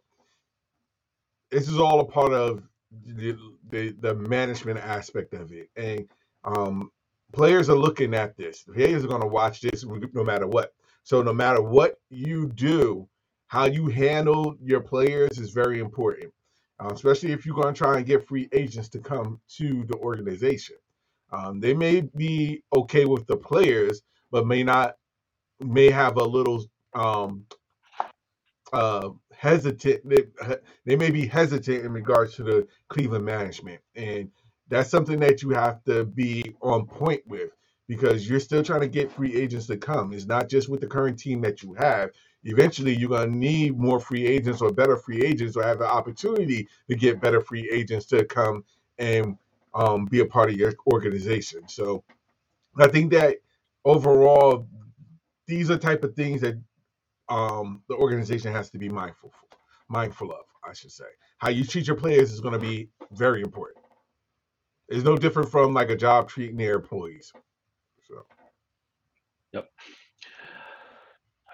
[1.51, 2.62] this is all a part of
[3.07, 3.38] the
[3.71, 6.09] the, the management aspect of it, and
[6.44, 6.90] um,
[7.32, 8.62] players are looking at this.
[8.62, 10.72] Players are going to watch this no matter what.
[11.02, 13.08] So no matter what you do,
[13.46, 16.32] how you handle your players is very important,
[16.80, 19.96] uh, especially if you're going to try and get free agents to come to the
[19.96, 20.76] organization.
[21.32, 24.96] Um, they may be okay with the players, but may not
[25.60, 26.64] may have a little
[26.94, 27.44] um
[28.72, 30.24] uh hesitant they,
[30.84, 34.30] they may be hesitant in regards to the Cleveland management and
[34.70, 37.50] that's something that you have to be on point with
[37.88, 40.87] because you're still trying to get free agents to come it's not just with the
[40.88, 42.11] current team that you have
[42.44, 45.87] eventually you're going to need more free agents or better free agents or have the
[45.87, 48.64] opportunity to get better free agents to come
[48.98, 49.37] and
[49.74, 52.04] um, be a part of your organization so
[52.78, 53.38] i think that
[53.85, 54.66] overall
[55.48, 56.57] these are type of things that
[57.31, 59.59] um, the organization has to be mindful for,
[59.90, 61.07] mindful of, I should say.
[61.38, 63.77] How you treat your players is going to be very important.
[64.88, 67.33] It's no different from like a job treating their employees.
[68.09, 68.24] So.
[69.53, 69.68] Yep.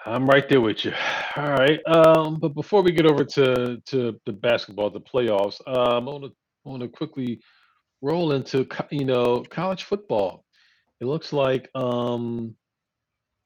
[0.06, 0.92] I'm right there with you.
[1.36, 1.80] All right.
[1.86, 6.24] Um, but before we get over to to the basketball, the playoffs, um, I want
[6.24, 6.32] to
[6.64, 7.40] want to quickly
[8.02, 10.44] roll into you know college football.
[11.00, 12.54] It looks like um,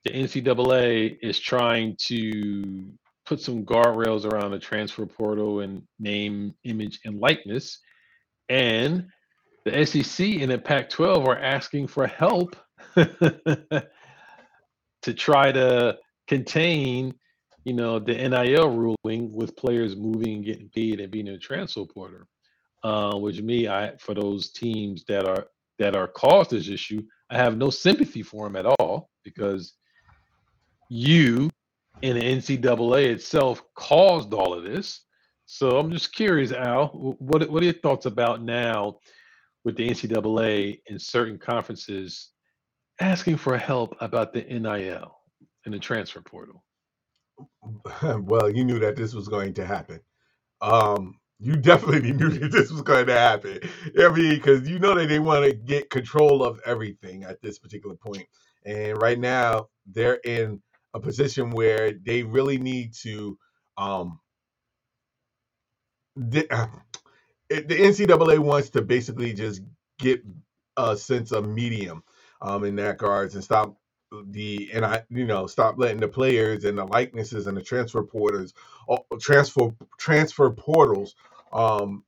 [0.05, 2.92] the NCAA is trying to
[3.24, 7.79] put some guardrails around the transfer portal and name, image, and likeness.
[8.48, 9.07] And
[9.70, 12.57] the SEC and the Pac 12 are asking for help
[12.96, 13.85] to
[15.14, 17.14] try to contain,
[17.64, 21.85] you know, the NIL ruling with players moving and getting paid and being a transfer
[21.85, 22.20] portal.
[22.85, 25.46] Uh, which me, I for those teams that are
[25.81, 29.74] that are caused this issue, I have no sympathy for them at all because
[30.88, 31.50] you
[32.04, 35.00] and the NCAA itself caused all of this.
[35.46, 38.98] So I'm just curious, Al, what what are your thoughts about now
[39.68, 42.31] with the NCAA in certain conferences
[43.02, 45.14] asking for help about the NIL
[45.66, 46.64] and the transfer portal?
[48.02, 50.00] well, you knew that this was going to happen.
[50.62, 53.61] Um, you definitely knew that this was going to happen.
[54.00, 57.59] I mean, because you know that they want to get control of everything at this
[57.59, 58.26] particular point.
[58.64, 60.62] And right now, they're in
[60.94, 63.37] a position where they really need to
[63.76, 64.18] um
[66.16, 66.68] the, uh,
[67.50, 69.62] the NCAA wants to basically just
[69.98, 70.22] get
[70.76, 72.02] a sense of medium
[72.42, 73.76] um in that regards and stop
[74.30, 78.02] the and I you know stop letting the players and the likenesses and the transfer
[78.02, 78.54] portals
[79.20, 81.14] transfer transfer portals
[81.52, 82.04] um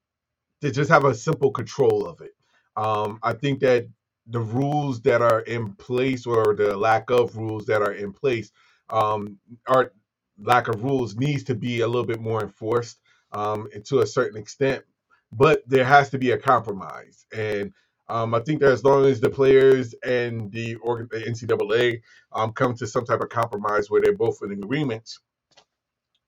[0.63, 2.33] to just have a simple control of it.
[2.77, 3.89] Um I think that
[4.29, 8.53] the rules that are in place or the lack of rules that are in place
[8.91, 9.93] um, our
[10.39, 12.99] lack of rules needs to be a little bit more enforced
[13.33, 14.85] um, to a certain extent,
[15.33, 17.27] but there has to be a compromise.
[17.37, 17.73] And
[18.09, 22.01] um, I think that as long as the players and the, the NCAA
[22.33, 25.09] um, come to some type of compromise where they're both in agreement,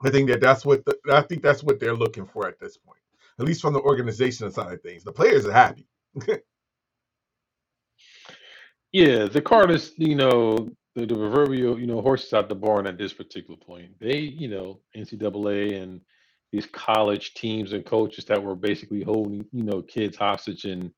[0.05, 2.77] I think that that's what the, I think that's what they're looking for at this
[2.79, 3.01] point,
[3.41, 5.05] at least from the organization side of things.
[5.05, 5.88] The players are happy.
[8.93, 12.87] Yeah, the card is, you know, the, the proverbial, you know, horses out the barn
[12.87, 13.93] at this particular point.
[14.01, 16.01] They, you know, NCAA and
[16.53, 20.93] these college teams and coaches that were basically holding, you know, kids hostage and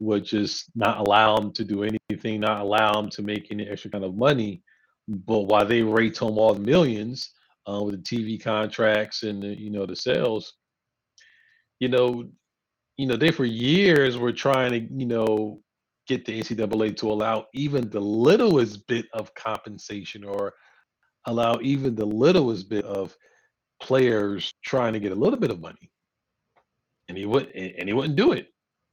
[0.00, 3.90] would just not allow them to do anything, not allow them to make any extra
[3.90, 4.62] kind of money.
[5.06, 7.30] But while they rate home all the millions
[7.68, 10.54] uh, with the TV contracts and the, you know the sales,
[11.80, 12.24] you know,
[12.96, 15.60] you know they for years were trying to, you know,
[16.06, 20.54] get the NCAA to allow even the littlest bit of compensation or
[21.26, 23.14] allow even the littlest bit of
[23.84, 25.90] players trying to get a little bit of money.
[27.08, 28.48] And he would and he wouldn't do it.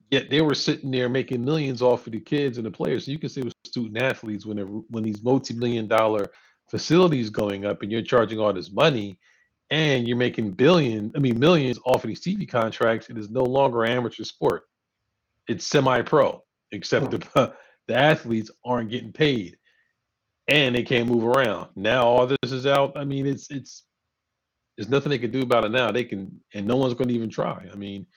[0.10, 3.06] Yet they were sitting there making millions off of the kids and the players.
[3.06, 4.58] So you can see with student athletes when
[4.90, 6.30] when these multi-million dollar
[6.70, 9.18] facilities going up and you're charging all this money
[9.70, 13.44] and you're making billion, I mean millions off of these TV contracts, it is no
[13.44, 14.64] longer amateur sport.
[15.48, 17.12] It's semi-pro except hmm.
[17.12, 17.54] the
[17.88, 19.58] the athletes aren't getting paid
[20.50, 21.70] and they can't move around.
[21.76, 22.98] Now all this is out.
[22.98, 23.84] I mean, it's it's
[24.82, 25.92] there's nothing they can do about it now.
[25.92, 27.68] They can, and no one's going to even try.
[27.72, 28.08] I mean,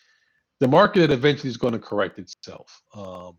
[0.61, 3.37] the market eventually is going to correct itself, um,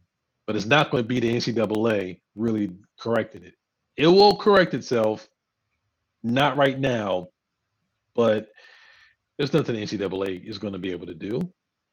[0.48, 3.56] but it's not going to be the NCAA really correcting it.
[3.98, 5.28] It will correct itself,
[6.24, 7.30] not right now,
[8.16, 8.50] but
[9.38, 11.42] there's nothing the NCAA is going to be able to do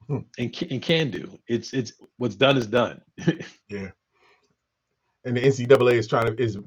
[0.09, 0.19] Hmm.
[0.39, 1.39] and can, and can do.
[1.49, 3.03] It's it's what's done is done.
[3.71, 3.91] Yeah.
[5.25, 6.59] And the NCAA is trying to is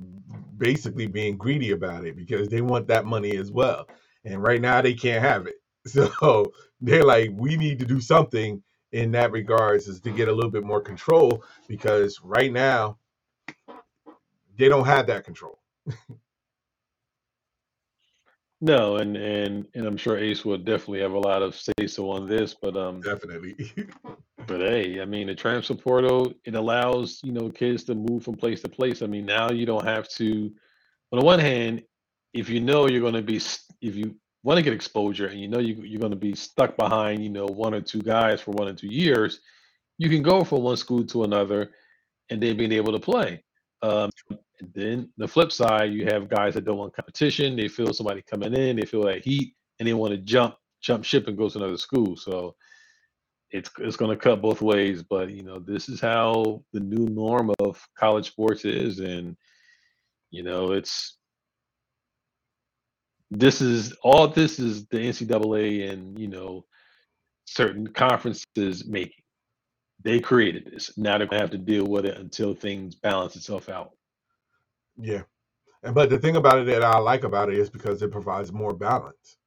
[0.57, 3.87] basically being greedy about it because they want that money as well.
[4.25, 5.55] And right now they can't have it.
[5.87, 10.33] So they're like, we need to do something in that regards is to get a
[10.33, 12.97] little bit more control because right now
[14.57, 15.59] they don't have that control.
[18.61, 22.09] no, and and and I'm sure Ace will definitely have a lot of say so
[22.09, 23.55] on this, but um, Definitely.
[24.47, 28.35] but hey, I mean, the transfer portal it allows you know kids to move from
[28.35, 29.01] place to place.
[29.01, 30.51] I mean, now you don't have to.
[31.11, 31.83] On the one hand,
[32.35, 33.37] if you know you're going to be
[33.81, 36.77] if you want to get exposure and you know you, you're going to be stuck
[36.77, 39.39] behind you know one or two guys for one or two years,
[39.97, 41.71] you can go from one school to another,
[42.29, 43.43] and then being able to play.
[43.81, 44.09] Um,
[44.73, 47.55] then the flip side, you have guys that don't want competition.
[47.55, 51.03] They feel somebody coming in, they feel that heat, and they want to jump jump
[51.05, 52.17] ship and go to another school.
[52.17, 52.55] So
[53.51, 55.03] it's it's going to cut both ways.
[55.03, 59.37] But you know, this is how the new norm of college sports is, and
[60.31, 61.17] you know, it's
[63.31, 66.65] this is all this is the NCAA and you know
[67.45, 69.13] certain conferences making.
[70.03, 70.97] They created this.
[70.97, 73.91] Now they're gonna have to deal with it until things balance itself out.
[74.97, 75.23] Yeah.
[75.83, 78.51] And but the thing about it that I like about it is because it provides
[78.53, 79.37] more balance.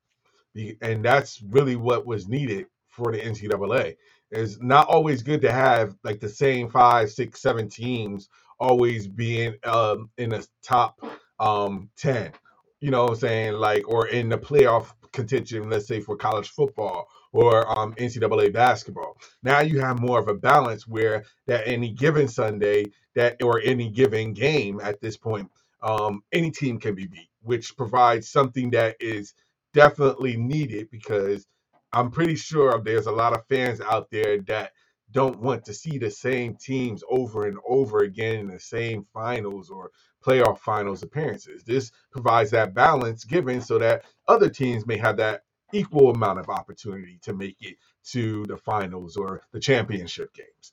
[0.83, 3.97] And that's really what was needed for the NCAA.
[4.33, 8.29] It's not always good to have like the same five, six, seven teams
[8.61, 11.01] always being um, in the top
[11.41, 12.33] um, 10.
[12.81, 13.55] You know what I'm saying?
[13.55, 19.19] Like, or in the playoff contention, let's say for college football or um, NCAA basketball.
[19.43, 22.87] Now you have more of a balance where that any given Sunday,
[23.17, 25.51] that or any given game at this point,
[25.83, 29.35] um, any team can be beat, which provides something that is
[29.75, 31.47] definitely needed because
[31.93, 34.73] I'm pretty sure there's a lot of fans out there that
[35.13, 39.71] don't want to see the same teams over and over again in the same finals
[39.71, 39.91] or
[40.25, 41.65] playoff finals appearances.
[41.65, 46.49] This provides that balance given so that other teams may have that equal amount of
[46.49, 47.77] opportunity to make it
[48.11, 50.73] to the finals or the championship games.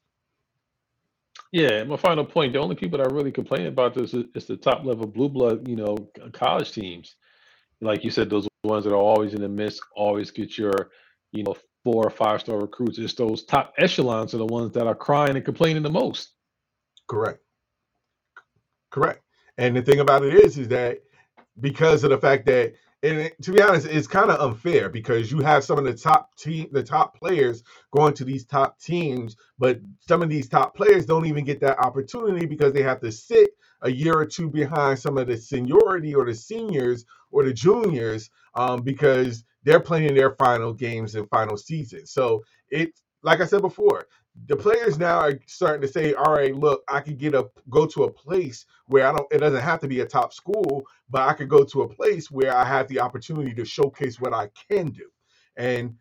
[1.51, 4.57] Yeah, my final point, the only people that really complain about this is, is the
[4.57, 5.95] top level blue blood, you know,
[6.33, 7.15] college teams.
[7.81, 10.89] Like you said, those ones that are always in the midst, always get your,
[11.31, 12.97] you know, four or five star recruits.
[12.97, 16.31] It's those top echelons are the ones that are crying and complaining the most.
[17.07, 17.39] Correct.
[18.89, 19.21] Correct.
[19.57, 20.99] And the thing about it is, is that
[21.61, 25.39] because of the fact that, and to be honest, it's kind of unfair because you
[25.39, 29.79] have some of the top team, the top players going to these top teams, but
[29.99, 33.51] some of these top players don't even get that opportunity because they have to sit
[33.81, 38.29] a year or two behind some of the seniority or the seniors or the juniors
[38.55, 42.05] um, because they're playing their final games and final season.
[42.07, 42.91] So it,
[43.23, 44.07] like I said before,
[44.47, 47.85] the players now are starting to say, "All right, look, I could get a go
[47.87, 49.27] to a place where I don't.
[49.31, 52.29] It doesn't have to be a top school, but I could go to a place
[52.31, 55.09] where I have the opportunity to showcase what I can do."
[55.57, 55.95] And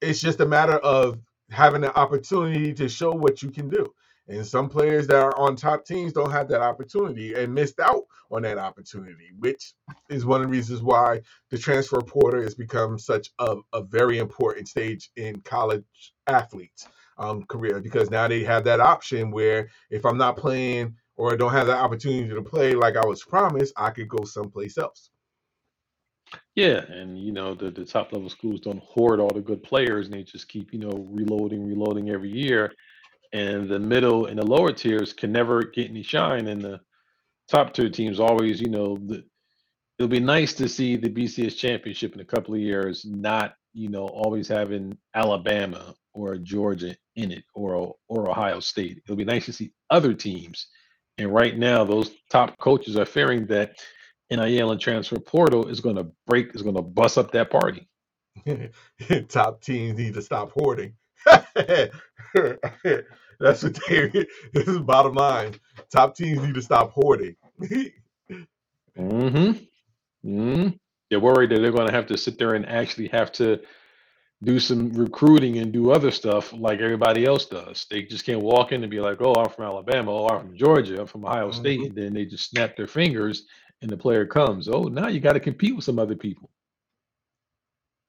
[0.00, 1.18] it's just a matter of
[1.50, 3.92] having the opportunity to show what you can do.
[4.28, 8.04] And some players that are on top teams don't have that opportunity and missed out
[8.30, 9.74] on that opportunity, which
[10.10, 14.18] is one of the reasons why the transfer portal has become such a, a very
[14.18, 15.84] important stage in college
[16.26, 21.36] athletes um, career because now they have that option where if I'm not playing or
[21.36, 25.10] don't have the opportunity to play like I was promised, I could go someplace else.
[26.54, 30.06] Yeah, and you know the the top level schools don't hoard all the good players,
[30.06, 32.72] and they just keep you know reloading, reloading every year.
[33.32, 36.80] And the middle and the lower tiers can never get any shine, and the
[37.48, 39.24] top tier teams always, you know, the,
[39.98, 43.88] it'll be nice to see the BCS championship in a couple of years, not you
[43.88, 49.02] know always having Alabama or Georgia in it or or Ohio State.
[49.04, 50.68] It'll be nice to see other teams.
[51.18, 53.76] And right now, those top coaches are fearing that
[54.30, 57.88] NIL and transfer portal is going to break, is going to bust up that party.
[59.28, 60.94] top teams need to stop hoarding.
[61.56, 61.92] That's
[63.62, 64.10] what they.
[64.54, 65.56] This is bottom line.
[65.92, 67.36] Top teams need to stop hoarding.
[68.96, 69.52] hmm
[70.24, 70.68] hmm
[71.10, 73.60] They're worried that they're going to have to sit there and actually have to
[74.42, 77.86] do some recruiting and do other stuff like everybody else does.
[77.90, 80.12] They just can't walk in and be like, "Oh, I'm from Alabama.
[80.12, 81.00] Oh, I'm from Georgia.
[81.00, 81.86] I'm from Ohio State," Mhm.
[81.86, 83.46] and then they just snap their fingers
[83.82, 84.68] and the player comes.
[84.68, 86.50] Oh, now you got to compete with some other people.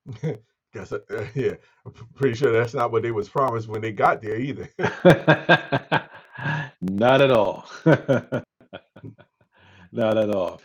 [0.73, 0.99] Guess uh,
[1.35, 1.53] yeah.
[1.85, 4.69] I'm pretty sure that's not what they was promised when they got there either.
[6.81, 7.65] Not at all.
[9.91, 10.61] Not at all.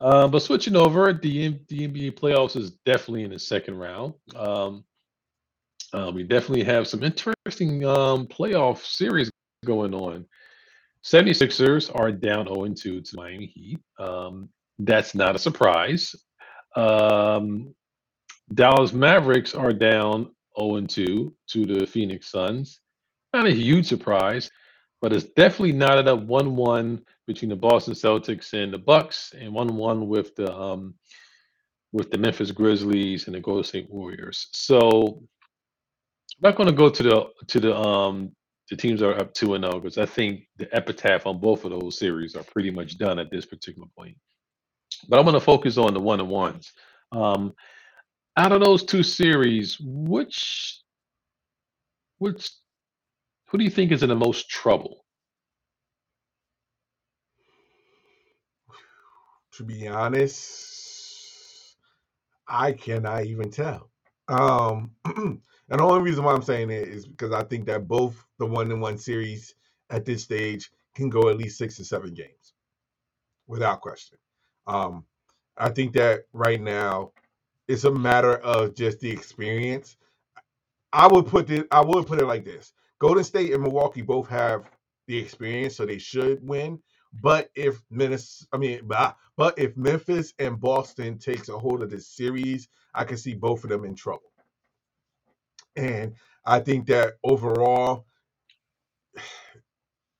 [0.00, 4.14] Uh, but switching over, the the NBA playoffs is definitely in the second round.
[4.34, 4.84] Um,
[5.92, 9.30] uh, we definitely have some interesting um, playoff series
[9.64, 10.24] going on.
[11.04, 13.78] 76ers are down 0-2 to Miami Heat.
[13.98, 16.14] Um, that's not a surprise.
[16.76, 17.74] Um,
[18.52, 22.80] Dallas Mavericks are down 0-2 to the Phoenix Suns.
[23.32, 24.50] Not a huge surprise,
[25.00, 30.06] but it's definitely knotted up 1-1 between the Boston Celtics and the Bucks, and 1-1
[30.06, 30.94] with the um,
[31.92, 34.48] with the Memphis Grizzlies and the Golden State Warriors.
[34.52, 35.22] So
[36.42, 38.32] not going to go to the to the um
[38.70, 41.64] the teams that are up two and zero because I think the epitaph on both
[41.64, 44.16] of those series are pretty much done at this particular point.
[45.08, 46.72] But I'm going to focus on the one and ones.
[47.12, 47.54] Um,
[48.36, 50.80] out of those two series, which
[52.18, 52.50] which
[53.48, 55.04] who do you think is in the most trouble?
[59.60, 61.76] to be honest,
[62.48, 63.90] I cannot even tell.
[64.26, 64.92] Um,
[65.70, 68.46] and the only reason why I'm saying it is because I think that both the
[68.46, 69.54] one and one series
[69.90, 72.54] at this stage can go at least six to seven games,
[73.48, 74.18] without question.
[74.66, 75.04] Um,
[75.58, 77.12] I think that right now
[77.68, 79.96] it's a matter of just the experience.
[80.92, 81.68] I would put it.
[81.72, 84.70] I would put it like this: Golden State and Milwaukee both have
[85.08, 86.80] the experience, so they should win.
[87.22, 88.82] But if Minnesota, I mean,
[89.36, 93.64] but if Memphis and Boston takes a hold of this series, I can see both
[93.64, 94.29] of them in trouble.
[95.76, 96.14] And
[96.44, 98.06] I think that overall,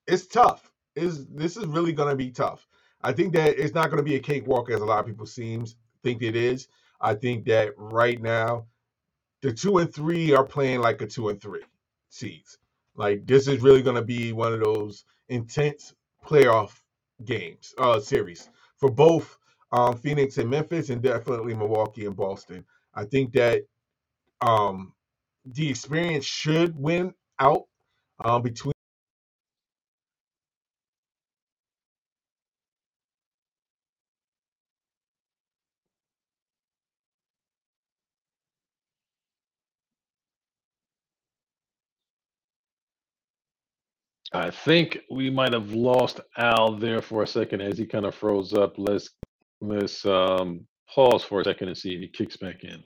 [0.07, 0.71] it's tough.
[0.97, 2.67] Is this is really going to be tough?
[3.03, 5.27] I think that it's not going to be a cakewalk as a lot of people
[5.27, 6.69] seems think it is.
[7.01, 8.67] I think that right now,
[9.43, 11.65] the two and three are playing like a two and three
[12.11, 12.59] seeds.
[12.97, 15.95] Like this is really going to be one of those intense
[16.25, 16.73] playoff
[17.25, 19.39] games, uh, series for both
[19.73, 22.65] um, Phoenix and Memphis, and definitely Milwaukee and Boston.
[22.95, 23.63] I think that
[24.41, 24.93] um,
[25.45, 27.65] the experience should win out
[28.25, 28.73] um, between.
[44.33, 48.15] I think we might have lost Al there for a second as he kind of
[48.15, 48.75] froze up.
[48.79, 49.11] Let's
[49.61, 52.85] let's um, pause for a second and see if he kicks back in.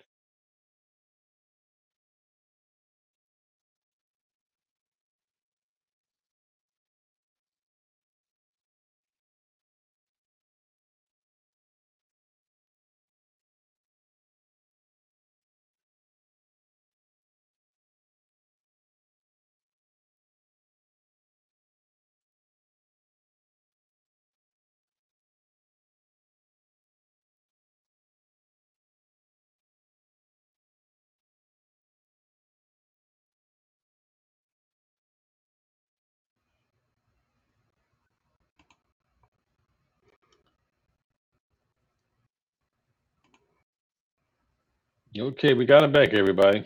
[45.18, 46.64] Okay, we got him back, everybody.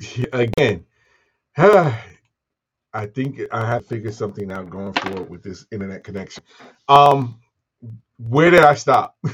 [0.32, 0.84] Again,
[2.94, 6.42] I think I have figured something out going forward with this internet connection.
[6.88, 7.40] Um,
[8.18, 9.16] where did I stop?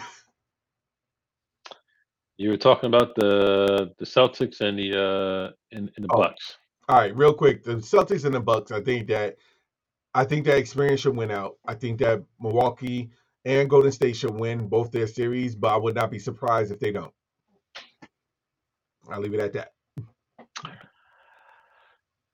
[2.37, 6.59] You were talking about the the Celtics and the uh and, and the Oh, Bucks.
[6.89, 7.65] all right, real quick.
[7.65, 8.73] The Celtics and the Bucks.
[8.73, 9.37] I think that
[10.15, 11.59] I think that experience should win out.
[11.67, 13.11] I think that Milwaukee
[13.45, 16.81] and Golden State should win both their series, but I would not be surprised if
[16.81, 17.15] they don't.
[19.11, 19.73] I'll leave it at that.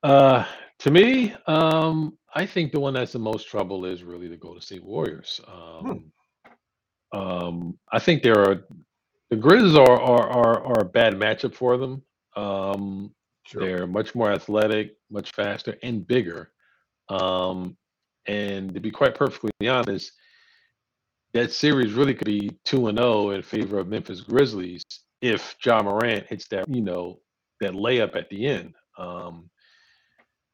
[0.02, 0.44] Uh,
[0.78, 4.62] to me, um, I think the one that's the most trouble is really the Golden
[4.62, 5.40] State Warriors.
[5.46, 5.90] Hmm.
[5.90, 6.12] Um,
[7.12, 8.64] um, I think there are
[9.30, 12.02] the Grizzlies are are are, are a bad matchup for them.
[12.36, 13.14] Um,
[13.46, 13.62] Sure.
[13.64, 16.52] they're much more athletic, much faster, and bigger.
[17.08, 17.76] Um,
[18.26, 20.12] and to be quite perfectly honest,
[21.32, 24.84] that series really could be two and zero in favor of Memphis Grizzlies
[25.20, 27.20] if Ja Morant hits that you know
[27.60, 28.74] that layup at the end.
[28.98, 29.50] Um,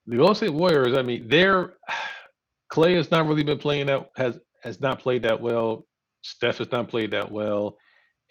[0.07, 1.75] the Golden State Warriors, I mean, they're
[2.69, 5.87] Clay has not really been playing that has has not played that well.
[6.23, 7.77] Steph has not played that well,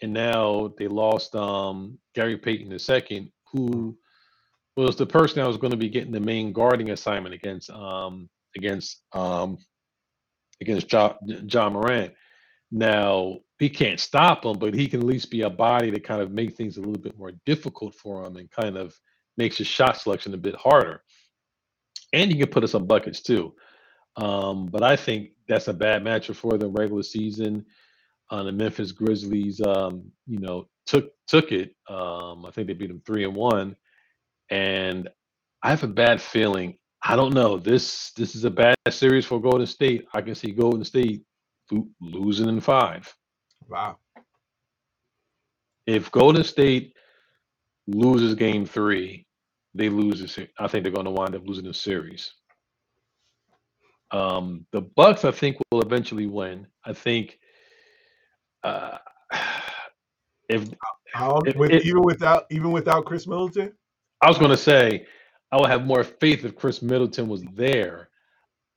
[0.02, 3.96] and now they lost um, Gary Payton II, who
[4.76, 8.28] was the person that was going to be getting the main guarding assignment against um,
[8.54, 9.56] against um,
[10.60, 12.12] against Ja, Ja Morant.
[12.70, 16.20] Now he can't stop him, but he can at least be a body to kind
[16.20, 18.98] of make things a little bit more difficult for him and kind of
[19.36, 21.02] makes his shot selection a bit harder.
[22.12, 23.54] And he can put us some buckets too.
[24.16, 27.64] Um, but I think that's a bad matchup for the regular season.
[28.30, 31.74] Uh, the Memphis Grizzlies, um, you know, took took it.
[31.88, 33.76] Um, I think they beat them three and one,
[34.50, 35.08] and
[35.62, 36.76] I have a bad feeling.
[37.02, 37.58] I don't know.
[37.58, 40.06] This this is a bad series for Golden State.
[40.12, 41.22] I can see Golden State
[42.00, 43.12] losing in five.
[43.68, 43.98] Wow.
[45.86, 46.94] If Golden State
[47.88, 49.26] loses Game Three,
[49.74, 52.32] they lose the se- I think they're going to wind up losing the series.
[54.12, 56.66] Um, the Bucks, I think, will eventually win.
[56.84, 57.38] I think
[58.64, 58.98] uh,
[60.50, 60.70] if
[61.18, 63.72] don't, If with, it- even without even without Khris Middleton.
[64.22, 65.06] I was going to say,
[65.52, 68.08] I would have more faith if Khris Middleton was there.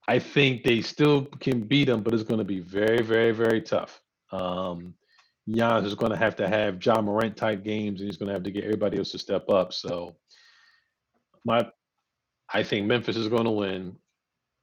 [0.08, 3.62] I think they still can beat them, but it's going to be very, very, very
[3.62, 4.02] tough.
[4.32, 4.94] Um,
[5.48, 8.34] Giannis is going to have to have Ja Morant type games, and he's going to
[8.34, 9.74] have to get everybody else to step up.
[9.74, 10.16] So,
[11.46, 11.68] my,
[12.54, 13.96] I think Memphis is going to win.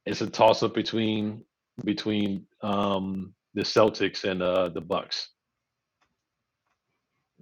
[0.05, 1.43] It's a toss up between
[1.83, 5.29] between um, the Celtics and uh, the Bucks.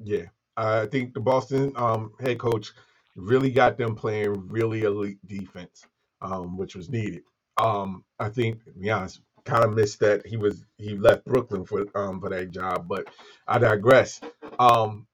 [0.03, 0.25] Yeah,
[0.57, 2.71] I think the Boston um, head coach
[3.15, 5.85] really got them playing really elite defense,
[6.21, 7.21] um, which was needed.
[7.57, 8.59] Um, I think,
[8.91, 12.87] honest, kind of missed that he was he left Brooklyn for um, for that job,
[12.87, 13.07] but
[13.47, 14.21] I digress.
[14.59, 15.07] Um,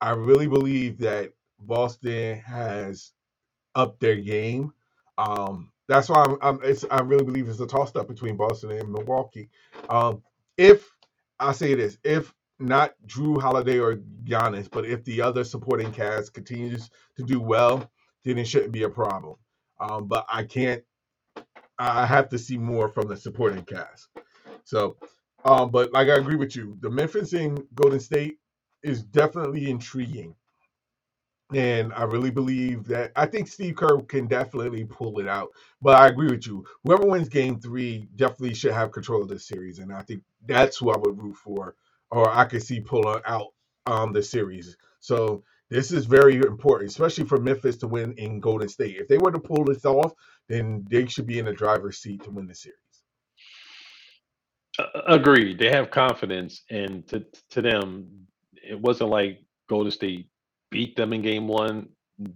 [0.00, 3.12] I really believe that Boston has
[3.74, 4.72] upped their game.
[5.18, 8.72] Um, that's why I'm, I'm it's, I really believe it's a toss up between Boston
[8.72, 9.50] and Milwaukee.
[9.90, 10.22] Um,
[10.58, 10.88] if
[11.40, 16.34] I say this, if not Jrue Holiday or Giannis, but if the other supporting cast
[16.34, 17.90] continues to do well,
[18.24, 19.36] then it shouldn't be a problem.
[19.80, 20.84] Um, but I can't.
[21.80, 24.08] I have to see more from the supporting cast.
[24.64, 24.96] So,
[25.44, 28.38] um, but like I agree with you, the Memphis and Golden State
[28.82, 30.34] is definitely intriguing,
[31.54, 35.50] and I really believe that I think Steve Kerr can definitely pull it out.
[35.82, 36.64] But I agree with you.
[36.84, 40.78] Whoever wins Game Three definitely should have control of this series, and I think that's
[40.78, 41.76] who I would root for,
[42.10, 43.48] or I could see pulling out
[43.86, 44.76] um the series.
[45.00, 48.98] So this is very important, especially for Memphis to win in Golden State.
[48.98, 50.12] If they were to pull this off,
[50.50, 52.76] then they should be in the driver's seat to win the series.
[55.06, 55.58] Agreed.
[55.58, 58.08] They have confidence, and to to them,
[58.54, 60.28] it wasn't like Golden State
[60.70, 61.88] beat them in Game One.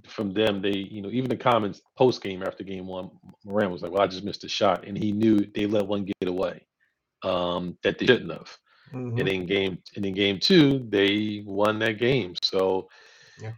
[0.06, 3.10] From them, they you know even the comments post game after Game One,
[3.44, 6.04] Morant was like, "Well, I just missed a shot," and he knew they let one
[6.04, 6.66] get away
[7.22, 8.56] um, that they shouldn't have.
[8.92, 9.20] Mhm.
[9.20, 12.34] And in game and in Game Two, they won that game.
[12.42, 12.88] So
[13.40, 13.54] Yeah.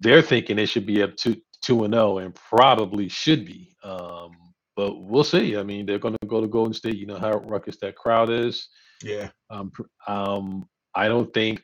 [0.00, 3.74] they're thinking they should be up to two and zero, and probably should be.
[3.82, 4.32] Um,
[4.76, 5.56] but we'll see.
[5.56, 6.96] I mean, they're going to go to Golden State.
[6.96, 8.68] You know how ruckus that crowd is.
[9.02, 9.72] Yeah, Um,
[10.06, 11.62] um, I don't think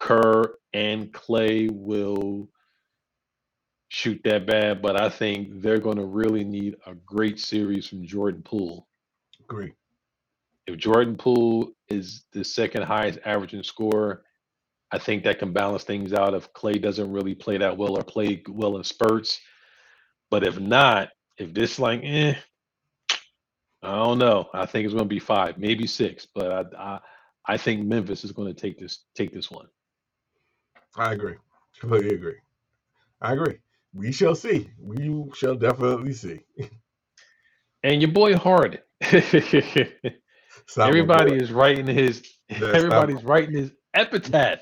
[0.00, 2.48] Kerr and Clay will
[3.88, 8.06] shoot that bad, but I think they're going to really need a great series from
[8.06, 8.88] Jordan Poole.
[9.40, 9.72] agree.
[10.66, 14.24] If Jordan Poole is the second highest averaging scorer,
[14.96, 16.34] I think that can balance things out.
[16.34, 19.40] If Clay doesn't really play that well or play well in spurts,
[20.30, 22.34] but if not, if this like, eh,
[23.82, 24.48] I don't know.
[24.54, 27.00] I think it's going to be five, maybe six, but I, I,
[27.46, 29.66] I think Memphis is going to take this take this one.
[30.96, 31.36] I agree.
[31.80, 32.38] Completely agree.
[33.20, 33.58] I agree.
[33.94, 34.70] we shall see.
[34.80, 36.40] We shall definitely see.
[37.84, 38.80] And your boy Harden.
[40.78, 42.24] Everybody is writing his.
[42.50, 44.60] That's Everybody's writing his epitaph.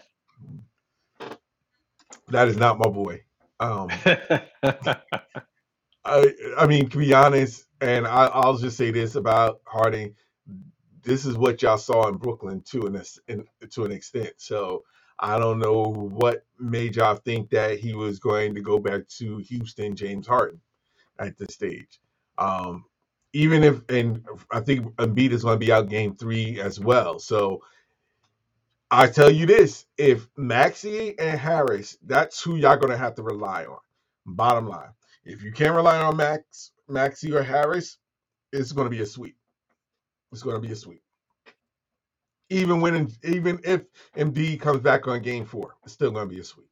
[2.35, 3.25] That is not my boy.
[3.61, 3.91] Um,
[6.05, 10.17] I I mean, to be honest, and I, I'll just say this about Harden:
[11.05, 12.97] this is what y'all saw in Brooklyn to an
[13.29, 14.35] in, to an extent.
[14.39, 14.85] So
[15.21, 19.39] I don't know what made y'all think that he was going to go back to
[19.39, 20.61] Houston, James Harden,
[21.21, 22.01] at this stage.
[22.39, 22.85] Um,
[23.35, 27.19] even if, and I think Embiid is going to be out Game Three as well.
[27.21, 27.63] So
[28.91, 33.65] I tell you this: if Maxey and Harris, that's who y'all to have to rely
[33.67, 33.79] on.
[34.27, 34.91] Bottom line.
[35.25, 37.99] If you can't rely on Max, Maxey or Harris,
[38.53, 39.37] it's to be a sweep.
[40.33, 41.03] It's to be a sweep.
[42.51, 43.83] Even when, even if
[44.17, 46.69] Embiid comes back on Game Four, it's still to be a sweep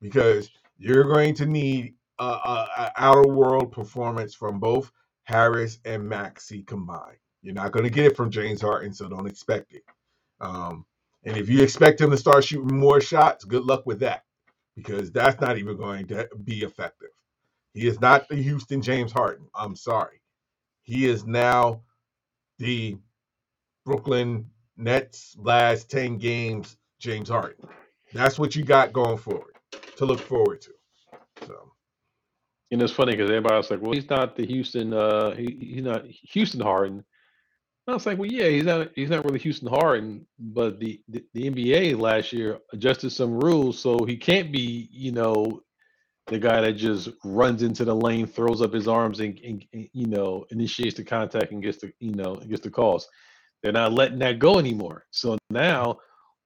[0.00, 4.92] because you're going to need a, a, a outer world performance from both
[5.24, 7.18] Harris and Maxey combined.
[7.42, 9.84] You're not to get it from James Harden, so don't expect it.
[10.40, 10.86] Um,
[11.24, 14.24] and if you expect him to start shooting more shots, good luck with that
[14.76, 17.10] because that's not even going to be effective.
[17.74, 19.46] He is not the Houston James Harden.
[19.54, 20.20] I'm sorry.
[20.82, 21.82] He is now
[22.58, 22.98] the
[23.86, 24.46] Brooklyn
[24.78, 27.68] Nets last 10 games James Harden.
[28.14, 29.56] That's what you got going forward
[29.96, 30.72] to look forward to.
[31.46, 31.72] So,
[32.72, 34.92] And it's funny because everybody's like, "Well, he's not the Houston.
[34.94, 37.04] Uh, he, he's not Houston Harden."
[37.86, 38.90] I was like, "Well, yeah, he's not.
[38.94, 43.78] He's not really Houston Harden, but the, the the NBA last year adjusted some rules,
[43.78, 45.62] so he can't be, you know,
[46.28, 49.88] the guy that just runs into the lane, throws up his arms, and, and, and,
[49.92, 53.06] you know, initiates the contact and gets the, you know, gets the calls.
[53.62, 55.06] They're not letting that go anymore.
[55.10, 55.98] So now,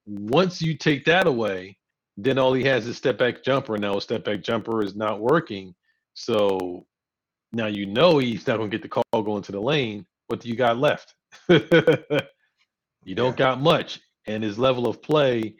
[0.06, 1.78] once you take that away,
[2.16, 3.78] then all he has is step back jumper.
[3.78, 5.74] Now a step back jumper is not working.
[6.14, 6.86] So
[7.52, 10.04] now you know he's not going to get the call going to the lane.
[10.26, 11.14] What do you got left?
[11.48, 14.00] you don't got much.
[14.26, 15.56] And his level of play,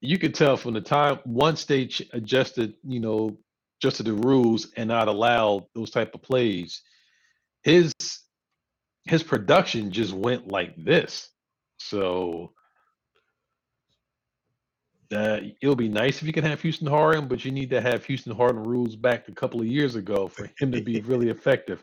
[0.00, 3.38] you could tell from the time once they ch- adjusted, you know,
[3.80, 6.82] adjusted the rules and not allowed those type of plays,
[7.62, 7.92] his
[9.04, 11.30] his production just went like this.
[11.78, 12.52] So
[15.14, 18.04] uh, it'll be nice if you can have Houston Harden, but you need to have
[18.04, 21.82] Houston Harden rules back a couple of years ago for him to be really effective.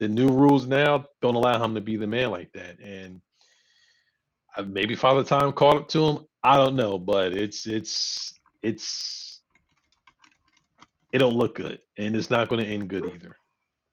[0.00, 3.20] The new rules now don't allow him to be the man like that, and
[4.56, 6.18] uh, maybe Father Time called up to him.
[6.42, 9.42] I don't know, but it's it's it's
[11.12, 13.36] it don't look good, and it's not going to end good either.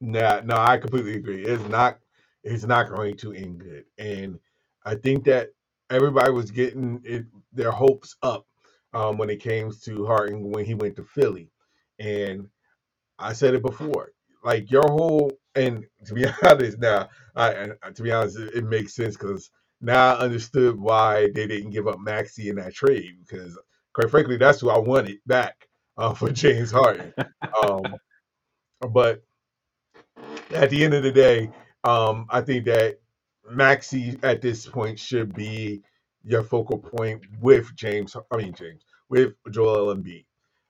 [0.02, 1.44] Nah, no, I completely agree.
[1.46, 2.00] It's not
[2.44, 3.86] it's not going to end good.
[3.98, 4.38] And
[4.86, 5.50] I think that
[5.90, 8.46] everybody was getting it, their hopes up
[8.94, 11.50] um, when it came to Harden when he went to Philly.
[12.00, 12.48] And
[13.20, 14.12] I said it before,
[14.44, 18.66] like your whole and to be honest now, I I- to be honest, it, it
[18.66, 19.50] makes sense because
[19.82, 23.58] now I understood why they didn't give up Maxey in that trade because
[23.94, 27.14] quite frankly, that's who I wanted back uh, for James Harden.
[27.68, 27.96] Um,
[28.92, 29.24] but
[30.54, 31.52] at the end of the day,
[31.84, 33.00] um, I think that
[33.50, 35.84] Maxey at this point should be
[36.24, 38.16] your focal point with James.
[38.32, 40.26] I mean James with Joel Embiid.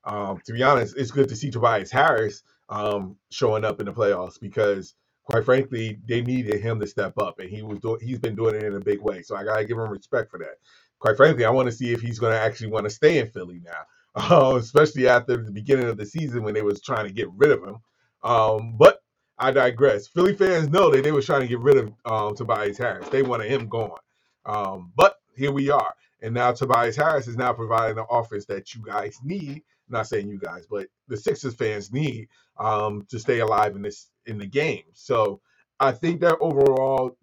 [0.05, 3.93] Um, to be honest, it's good to see Tobias Harris um, showing up in the
[3.93, 4.95] playoffs because,
[5.25, 7.99] quite frankly, they needed him to step up, and he was doing.
[8.01, 9.21] He's been doing it in a big way.
[9.23, 10.57] So I gotta give him respect for that.
[10.99, 13.61] Quite frankly, I want to see if he's to actually want to stay in Philly
[13.63, 13.83] now,
[14.15, 17.51] uh, especially after the beginning of the season when they was trying to get rid
[17.51, 17.77] of him.
[18.23, 19.01] Um, but
[19.37, 20.07] I digress.
[20.07, 23.09] Philly fans know that they was trying to get rid of um, Tobias Harris.
[23.09, 23.99] They wanted him gone.
[24.45, 25.93] Um, but here we are.
[26.21, 29.61] And now Tobias Harris is now providing the offense that you guys need.
[29.89, 34.09] Not saying you guys, but the Sixers fans need um, to stay alive in this
[34.25, 34.83] in the game.
[34.93, 35.41] So
[35.79, 37.17] I think that overall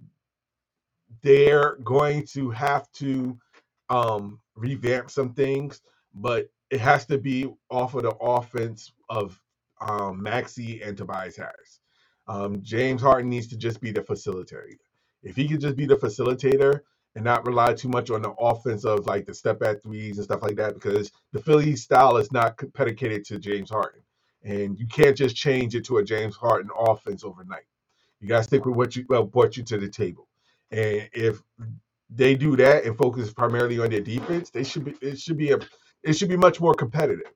[1.23, 3.39] they're going to have to
[3.89, 5.81] um, revamp some things,
[6.15, 9.41] but it has to be off of the offense of
[9.81, 11.81] um, Maxey and Tobias Harris.
[12.29, 14.77] Um, James Harden needs to just be the facilitator.
[15.23, 16.81] If he could just be the facilitator
[17.17, 20.25] and not rely too much on the offense of like the step back threes and
[20.25, 24.03] stuff like that, because the Philly style is not predicated to James Harden,
[24.45, 27.65] and you can't just change it to a James Harden offense overnight.
[28.21, 30.29] You got to stick with what you well, brought you to the table,
[30.71, 31.43] and if
[32.11, 35.53] they do that and focus primarily on their defense, they should be it should be
[35.53, 35.59] a
[36.03, 37.33] it should be much more competitive.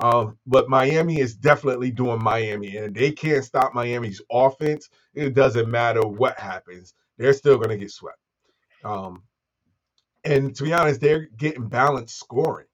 [0.00, 4.88] Um, but Miami is definitely doing Miami, and they can't stop Miami's offense.
[5.14, 8.18] It doesn't matter what happens; they're still going to get swept.
[8.84, 9.22] Um,
[10.24, 12.66] and to be honest, they're getting balanced scoring,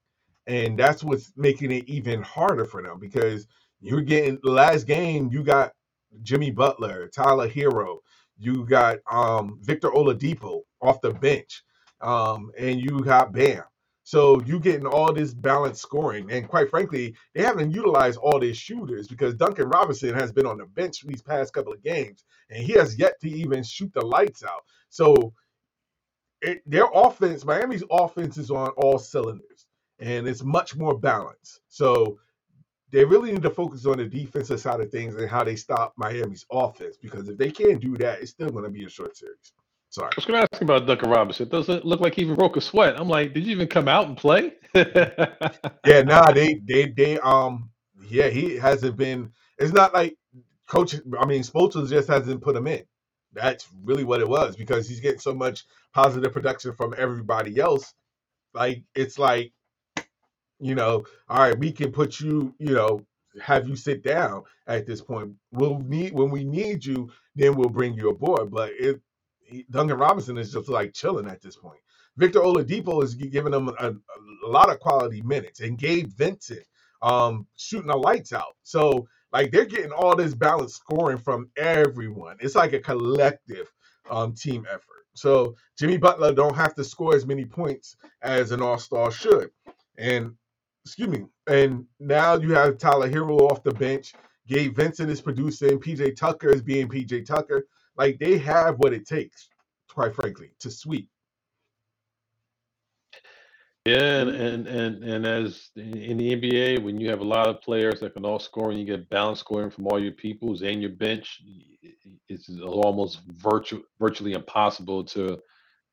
[0.47, 3.47] and that's what's making it even harder for them because
[3.81, 5.29] You're getting the last game.
[5.31, 5.73] You got
[6.23, 7.99] Jimmy Butler, Tyler Herro.
[8.39, 11.63] You got um, Victor Oladipo off the bench,
[12.01, 13.63] um, and you got Bam.
[14.03, 18.53] So you getting all this balanced scoring, and quite frankly, they haven't utilized all their
[18.55, 22.63] shooters because Duncan Robinson has been on the bench these past couple of games, and
[22.63, 24.63] he has yet to even shoot the lights out.
[24.89, 25.33] So
[26.45, 29.67] it, their offense, Miami's offense, is on all cylinders,
[29.99, 31.61] and it's much more balanced.
[31.67, 32.19] So
[32.91, 35.93] they really need to focus on the defensive side of things and how they stop
[35.97, 39.17] Miami's offense because if they can't do that, it's still going to be a short
[39.17, 39.53] series.
[39.89, 40.07] Sorry.
[40.07, 41.47] I was going to ask about Duncan Robinson.
[41.47, 42.99] It doesn't look like he even broke a sweat.
[42.99, 44.53] I'm like, did you even come out and play?
[44.75, 47.69] yeah, nah, they they they um
[48.09, 49.31] yeah, he hasn't been.
[49.57, 50.17] It's not like
[50.67, 50.95] coach.
[51.19, 52.83] I mean, Spoelstra just hasn't put him in.
[53.35, 57.93] That's really what it was because he's getting so much positive production from everybody else.
[58.53, 59.53] Like it's like,
[60.59, 63.01] you know, all right, we can put you, you know,
[63.41, 65.33] have you sit down at this point.
[65.51, 68.51] We'll need when we need you, then we'll bring you aboard.
[68.51, 69.01] But it
[69.71, 71.79] Duncan Robinson is just like chilling at this point.
[72.17, 73.93] Victor Oladipo is giving them a,
[74.45, 76.65] a lot of quality minutes, and Gabe Vincent
[77.01, 78.55] um, shooting the lights out.
[78.63, 82.37] So like they're getting all this balanced scoring from everyone.
[82.39, 83.69] It's like a collective
[84.09, 85.07] um, team effort.
[85.13, 89.49] So Jimmy Butler don't have to score as many points as an All Star should,
[89.97, 90.31] and
[90.85, 91.25] excuse me.
[91.47, 94.13] And now you have Tyler Herro off the bench.
[94.47, 95.79] Gabe Vincent is producing.
[95.79, 97.67] PJ Tucker is being PJ Tucker.
[97.97, 99.49] Like they have what it takes,
[99.89, 101.09] quite frankly, to sweep.
[103.85, 107.61] Yeah, and, and and and as in the NBA, when you have a lot of
[107.61, 110.81] players that can all score and you get balanced scoring from all your peoples and
[110.81, 111.43] your bench,
[112.27, 115.39] it's almost virtual virtually impossible to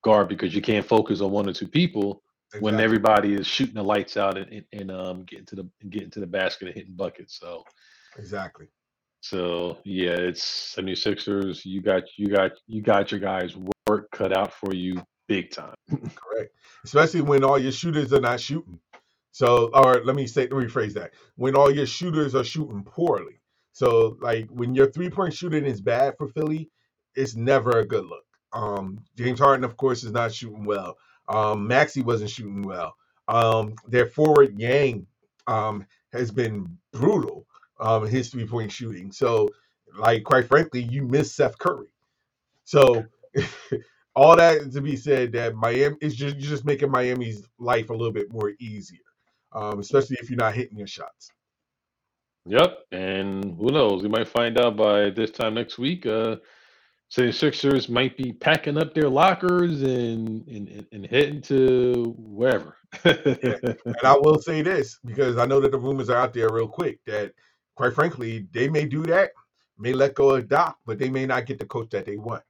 [0.03, 2.65] guard because you can't focus on one or two people exactly.
[2.65, 6.11] when everybody is shooting the lights out and, and, and um getting to the getting
[6.11, 7.39] to the basket and hitting buckets.
[7.39, 7.63] So
[8.17, 8.69] exactly.
[9.21, 11.67] So yeah, it's 76ers.
[11.67, 13.55] You got you got you got your guys
[13.87, 15.03] work cut out for you
[15.35, 15.75] big time.
[16.17, 16.55] Correct.
[16.85, 18.81] Especially when all your shooters are not shooting.
[19.33, 21.13] So or let me say rephrase that.
[21.37, 23.41] When all your shooters are shooting poorly.
[23.73, 26.71] So like when your three-point shooting is bad for Philly,
[27.17, 28.25] it's never a good look.
[28.53, 30.97] Um James Harden, of course, is not shooting well.
[31.29, 32.95] Um Maxey wasn't shooting well.
[33.29, 35.07] Um their forward Niang
[35.49, 37.47] um has been brutal
[37.81, 39.13] um, his three point shooting.
[39.13, 39.51] So,
[39.99, 41.89] like, quite frankly, you miss Seth Curry.
[42.65, 43.05] So,
[44.15, 47.95] all that to be said, that Miami is just you're just making Miami's life a
[47.95, 49.01] little bit more easier,
[49.53, 51.31] um, especially if you're not hitting your shots.
[52.47, 54.03] Yep, and who knows?
[54.03, 56.07] We might find out by this time next week.
[56.07, 56.37] Uh,
[57.09, 62.77] say the Sixers might be packing up their lockers and and, and heading to wherever.
[63.05, 63.13] yeah.
[63.85, 66.69] And I will say this because I know that the rumors are out there real
[66.69, 67.33] quick that
[67.75, 69.31] quite frankly, they may do that,
[69.79, 72.43] may let go of Doc, but they may not get the coach that they want.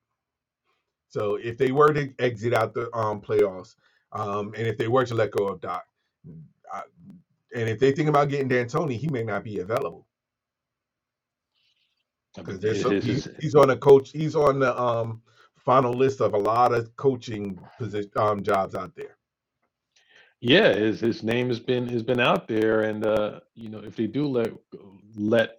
[1.12, 3.76] So if they were to exit out the um, playoffs,
[4.12, 5.84] um, and if they were to let go of Doc,
[6.72, 6.82] I,
[7.54, 10.06] and if they think about getting D'Antoni, he may not be available
[12.34, 14.10] because there's some, he's, he's, on a coach.
[14.10, 15.20] He's on the um,
[15.58, 19.18] final list of a lot of coaching position um, jobs out there.
[20.40, 23.96] Yeah, his his name has been has been out there, and uh, you know if
[23.96, 24.50] they do let
[25.14, 25.58] let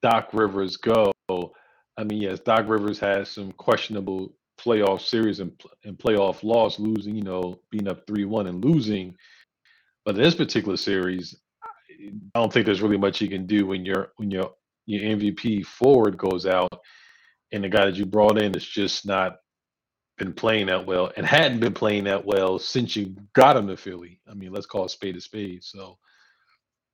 [0.00, 5.52] Doc Rivers go, I mean yes, Doc Rivers has some questionable playoff series and
[5.84, 9.14] and playoff loss, losing you know being up three one and losing,
[10.04, 11.36] but in this particular series,
[12.34, 14.52] I don't think there's really much you can do when your when your
[14.86, 16.72] your MVP forward goes out,
[17.52, 19.36] and the guy that you brought in is just not
[20.18, 23.76] been playing that well and hadn't been playing that well since you got him to
[23.76, 24.20] Philly.
[24.30, 25.64] I mean, let's call it spade a spade.
[25.64, 25.98] So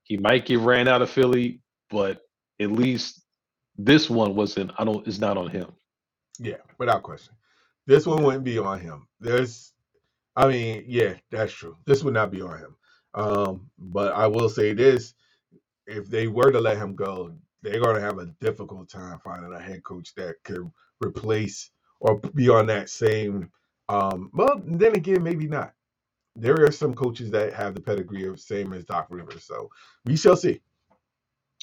[0.05, 1.61] he might get ran out of Philly,
[1.91, 2.21] but
[2.61, 3.23] at least
[3.77, 4.71] this one wasn't.
[4.79, 5.07] I don't.
[5.07, 5.73] It's not on him.
[6.39, 7.35] Yeah, without question.
[7.87, 9.09] This one wouldn't be on him.
[9.21, 9.73] There's,
[10.37, 11.77] I mean, yeah, that's true.
[11.87, 12.77] This would not be on him.
[13.15, 15.15] Um, but I will say this:
[15.89, 19.55] if they were to let him go, they're going to have a difficult time finding
[19.55, 20.71] a head coach that could
[21.05, 21.71] replace
[22.01, 23.51] or be on that same.
[23.91, 25.75] Um, well, then again, maybe not.
[26.37, 29.71] There are some coaches that have the pedigree of same as Doc Rivers, so
[30.07, 30.61] we shall see.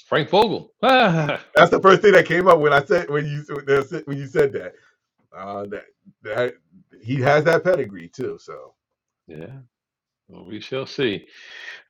[0.07, 0.73] Frank Vogel.
[0.81, 3.43] That's the first thing that came up when I said when you
[4.05, 4.75] when you said that.
[5.35, 5.85] Uh, that
[6.23, 6.55] that
[7.01, 8.37] he has that pedigree too.
[8.39, 8.75] So
[9.27, 9.57] yeah,
[10.27, 11.27] well, we shall see.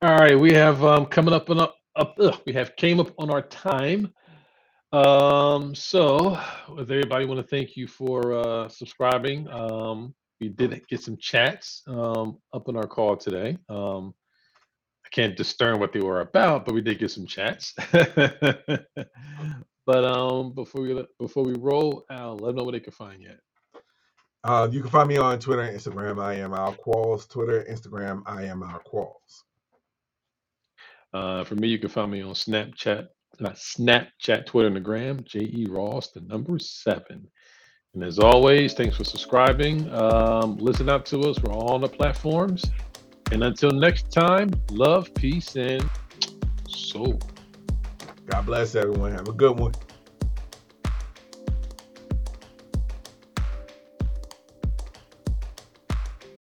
[0.02, 1.76] All right, we have um, coming up on up.
[1.96, 4.12] up ugh, we have came up on our time.
[4.92, 6.38] Um, so
[6.68, 9.48] with everybody want to thank you for uh subscribing.
[9.48, 13.58] Um we did get some chats um up in our call today.
[13.68, 14.14] Um
[15.04, 17.74] I can't discern what they were about, but we did get some chats.
[19.86, 23.22] but um, before we before we roll, Al, let them know where they can find
[23.22, 23.30] you.
[23.30, 23.40] at.
[24.44, 26.22] Uh, you can find me on Twitter and Instagram.
[26.22, 27.28] I am Al Qualls.
[27.28, 29.44] Twitter, Instagram, I am Al Qualls.
[31.12, 33.06] Uh, for me, you can find me on Snapchat,
[33.40, 35.20] not Snapchat, Twitter, and the Gram.
[35.24, 37.26] J E Ross, the number seven.
[37.94, 39.88] And as always, thanks for subscribing.
[39.94, 41.40] Um, listen out to us.
[41.42, 42.64] We're all on the platforms.
[43.32, 45.88] And until next time, love, peace, and
[46.68, 47.18] soul.
[48.26, 49.12] God bless everyone.
[49.12, 49.72] Have a good one.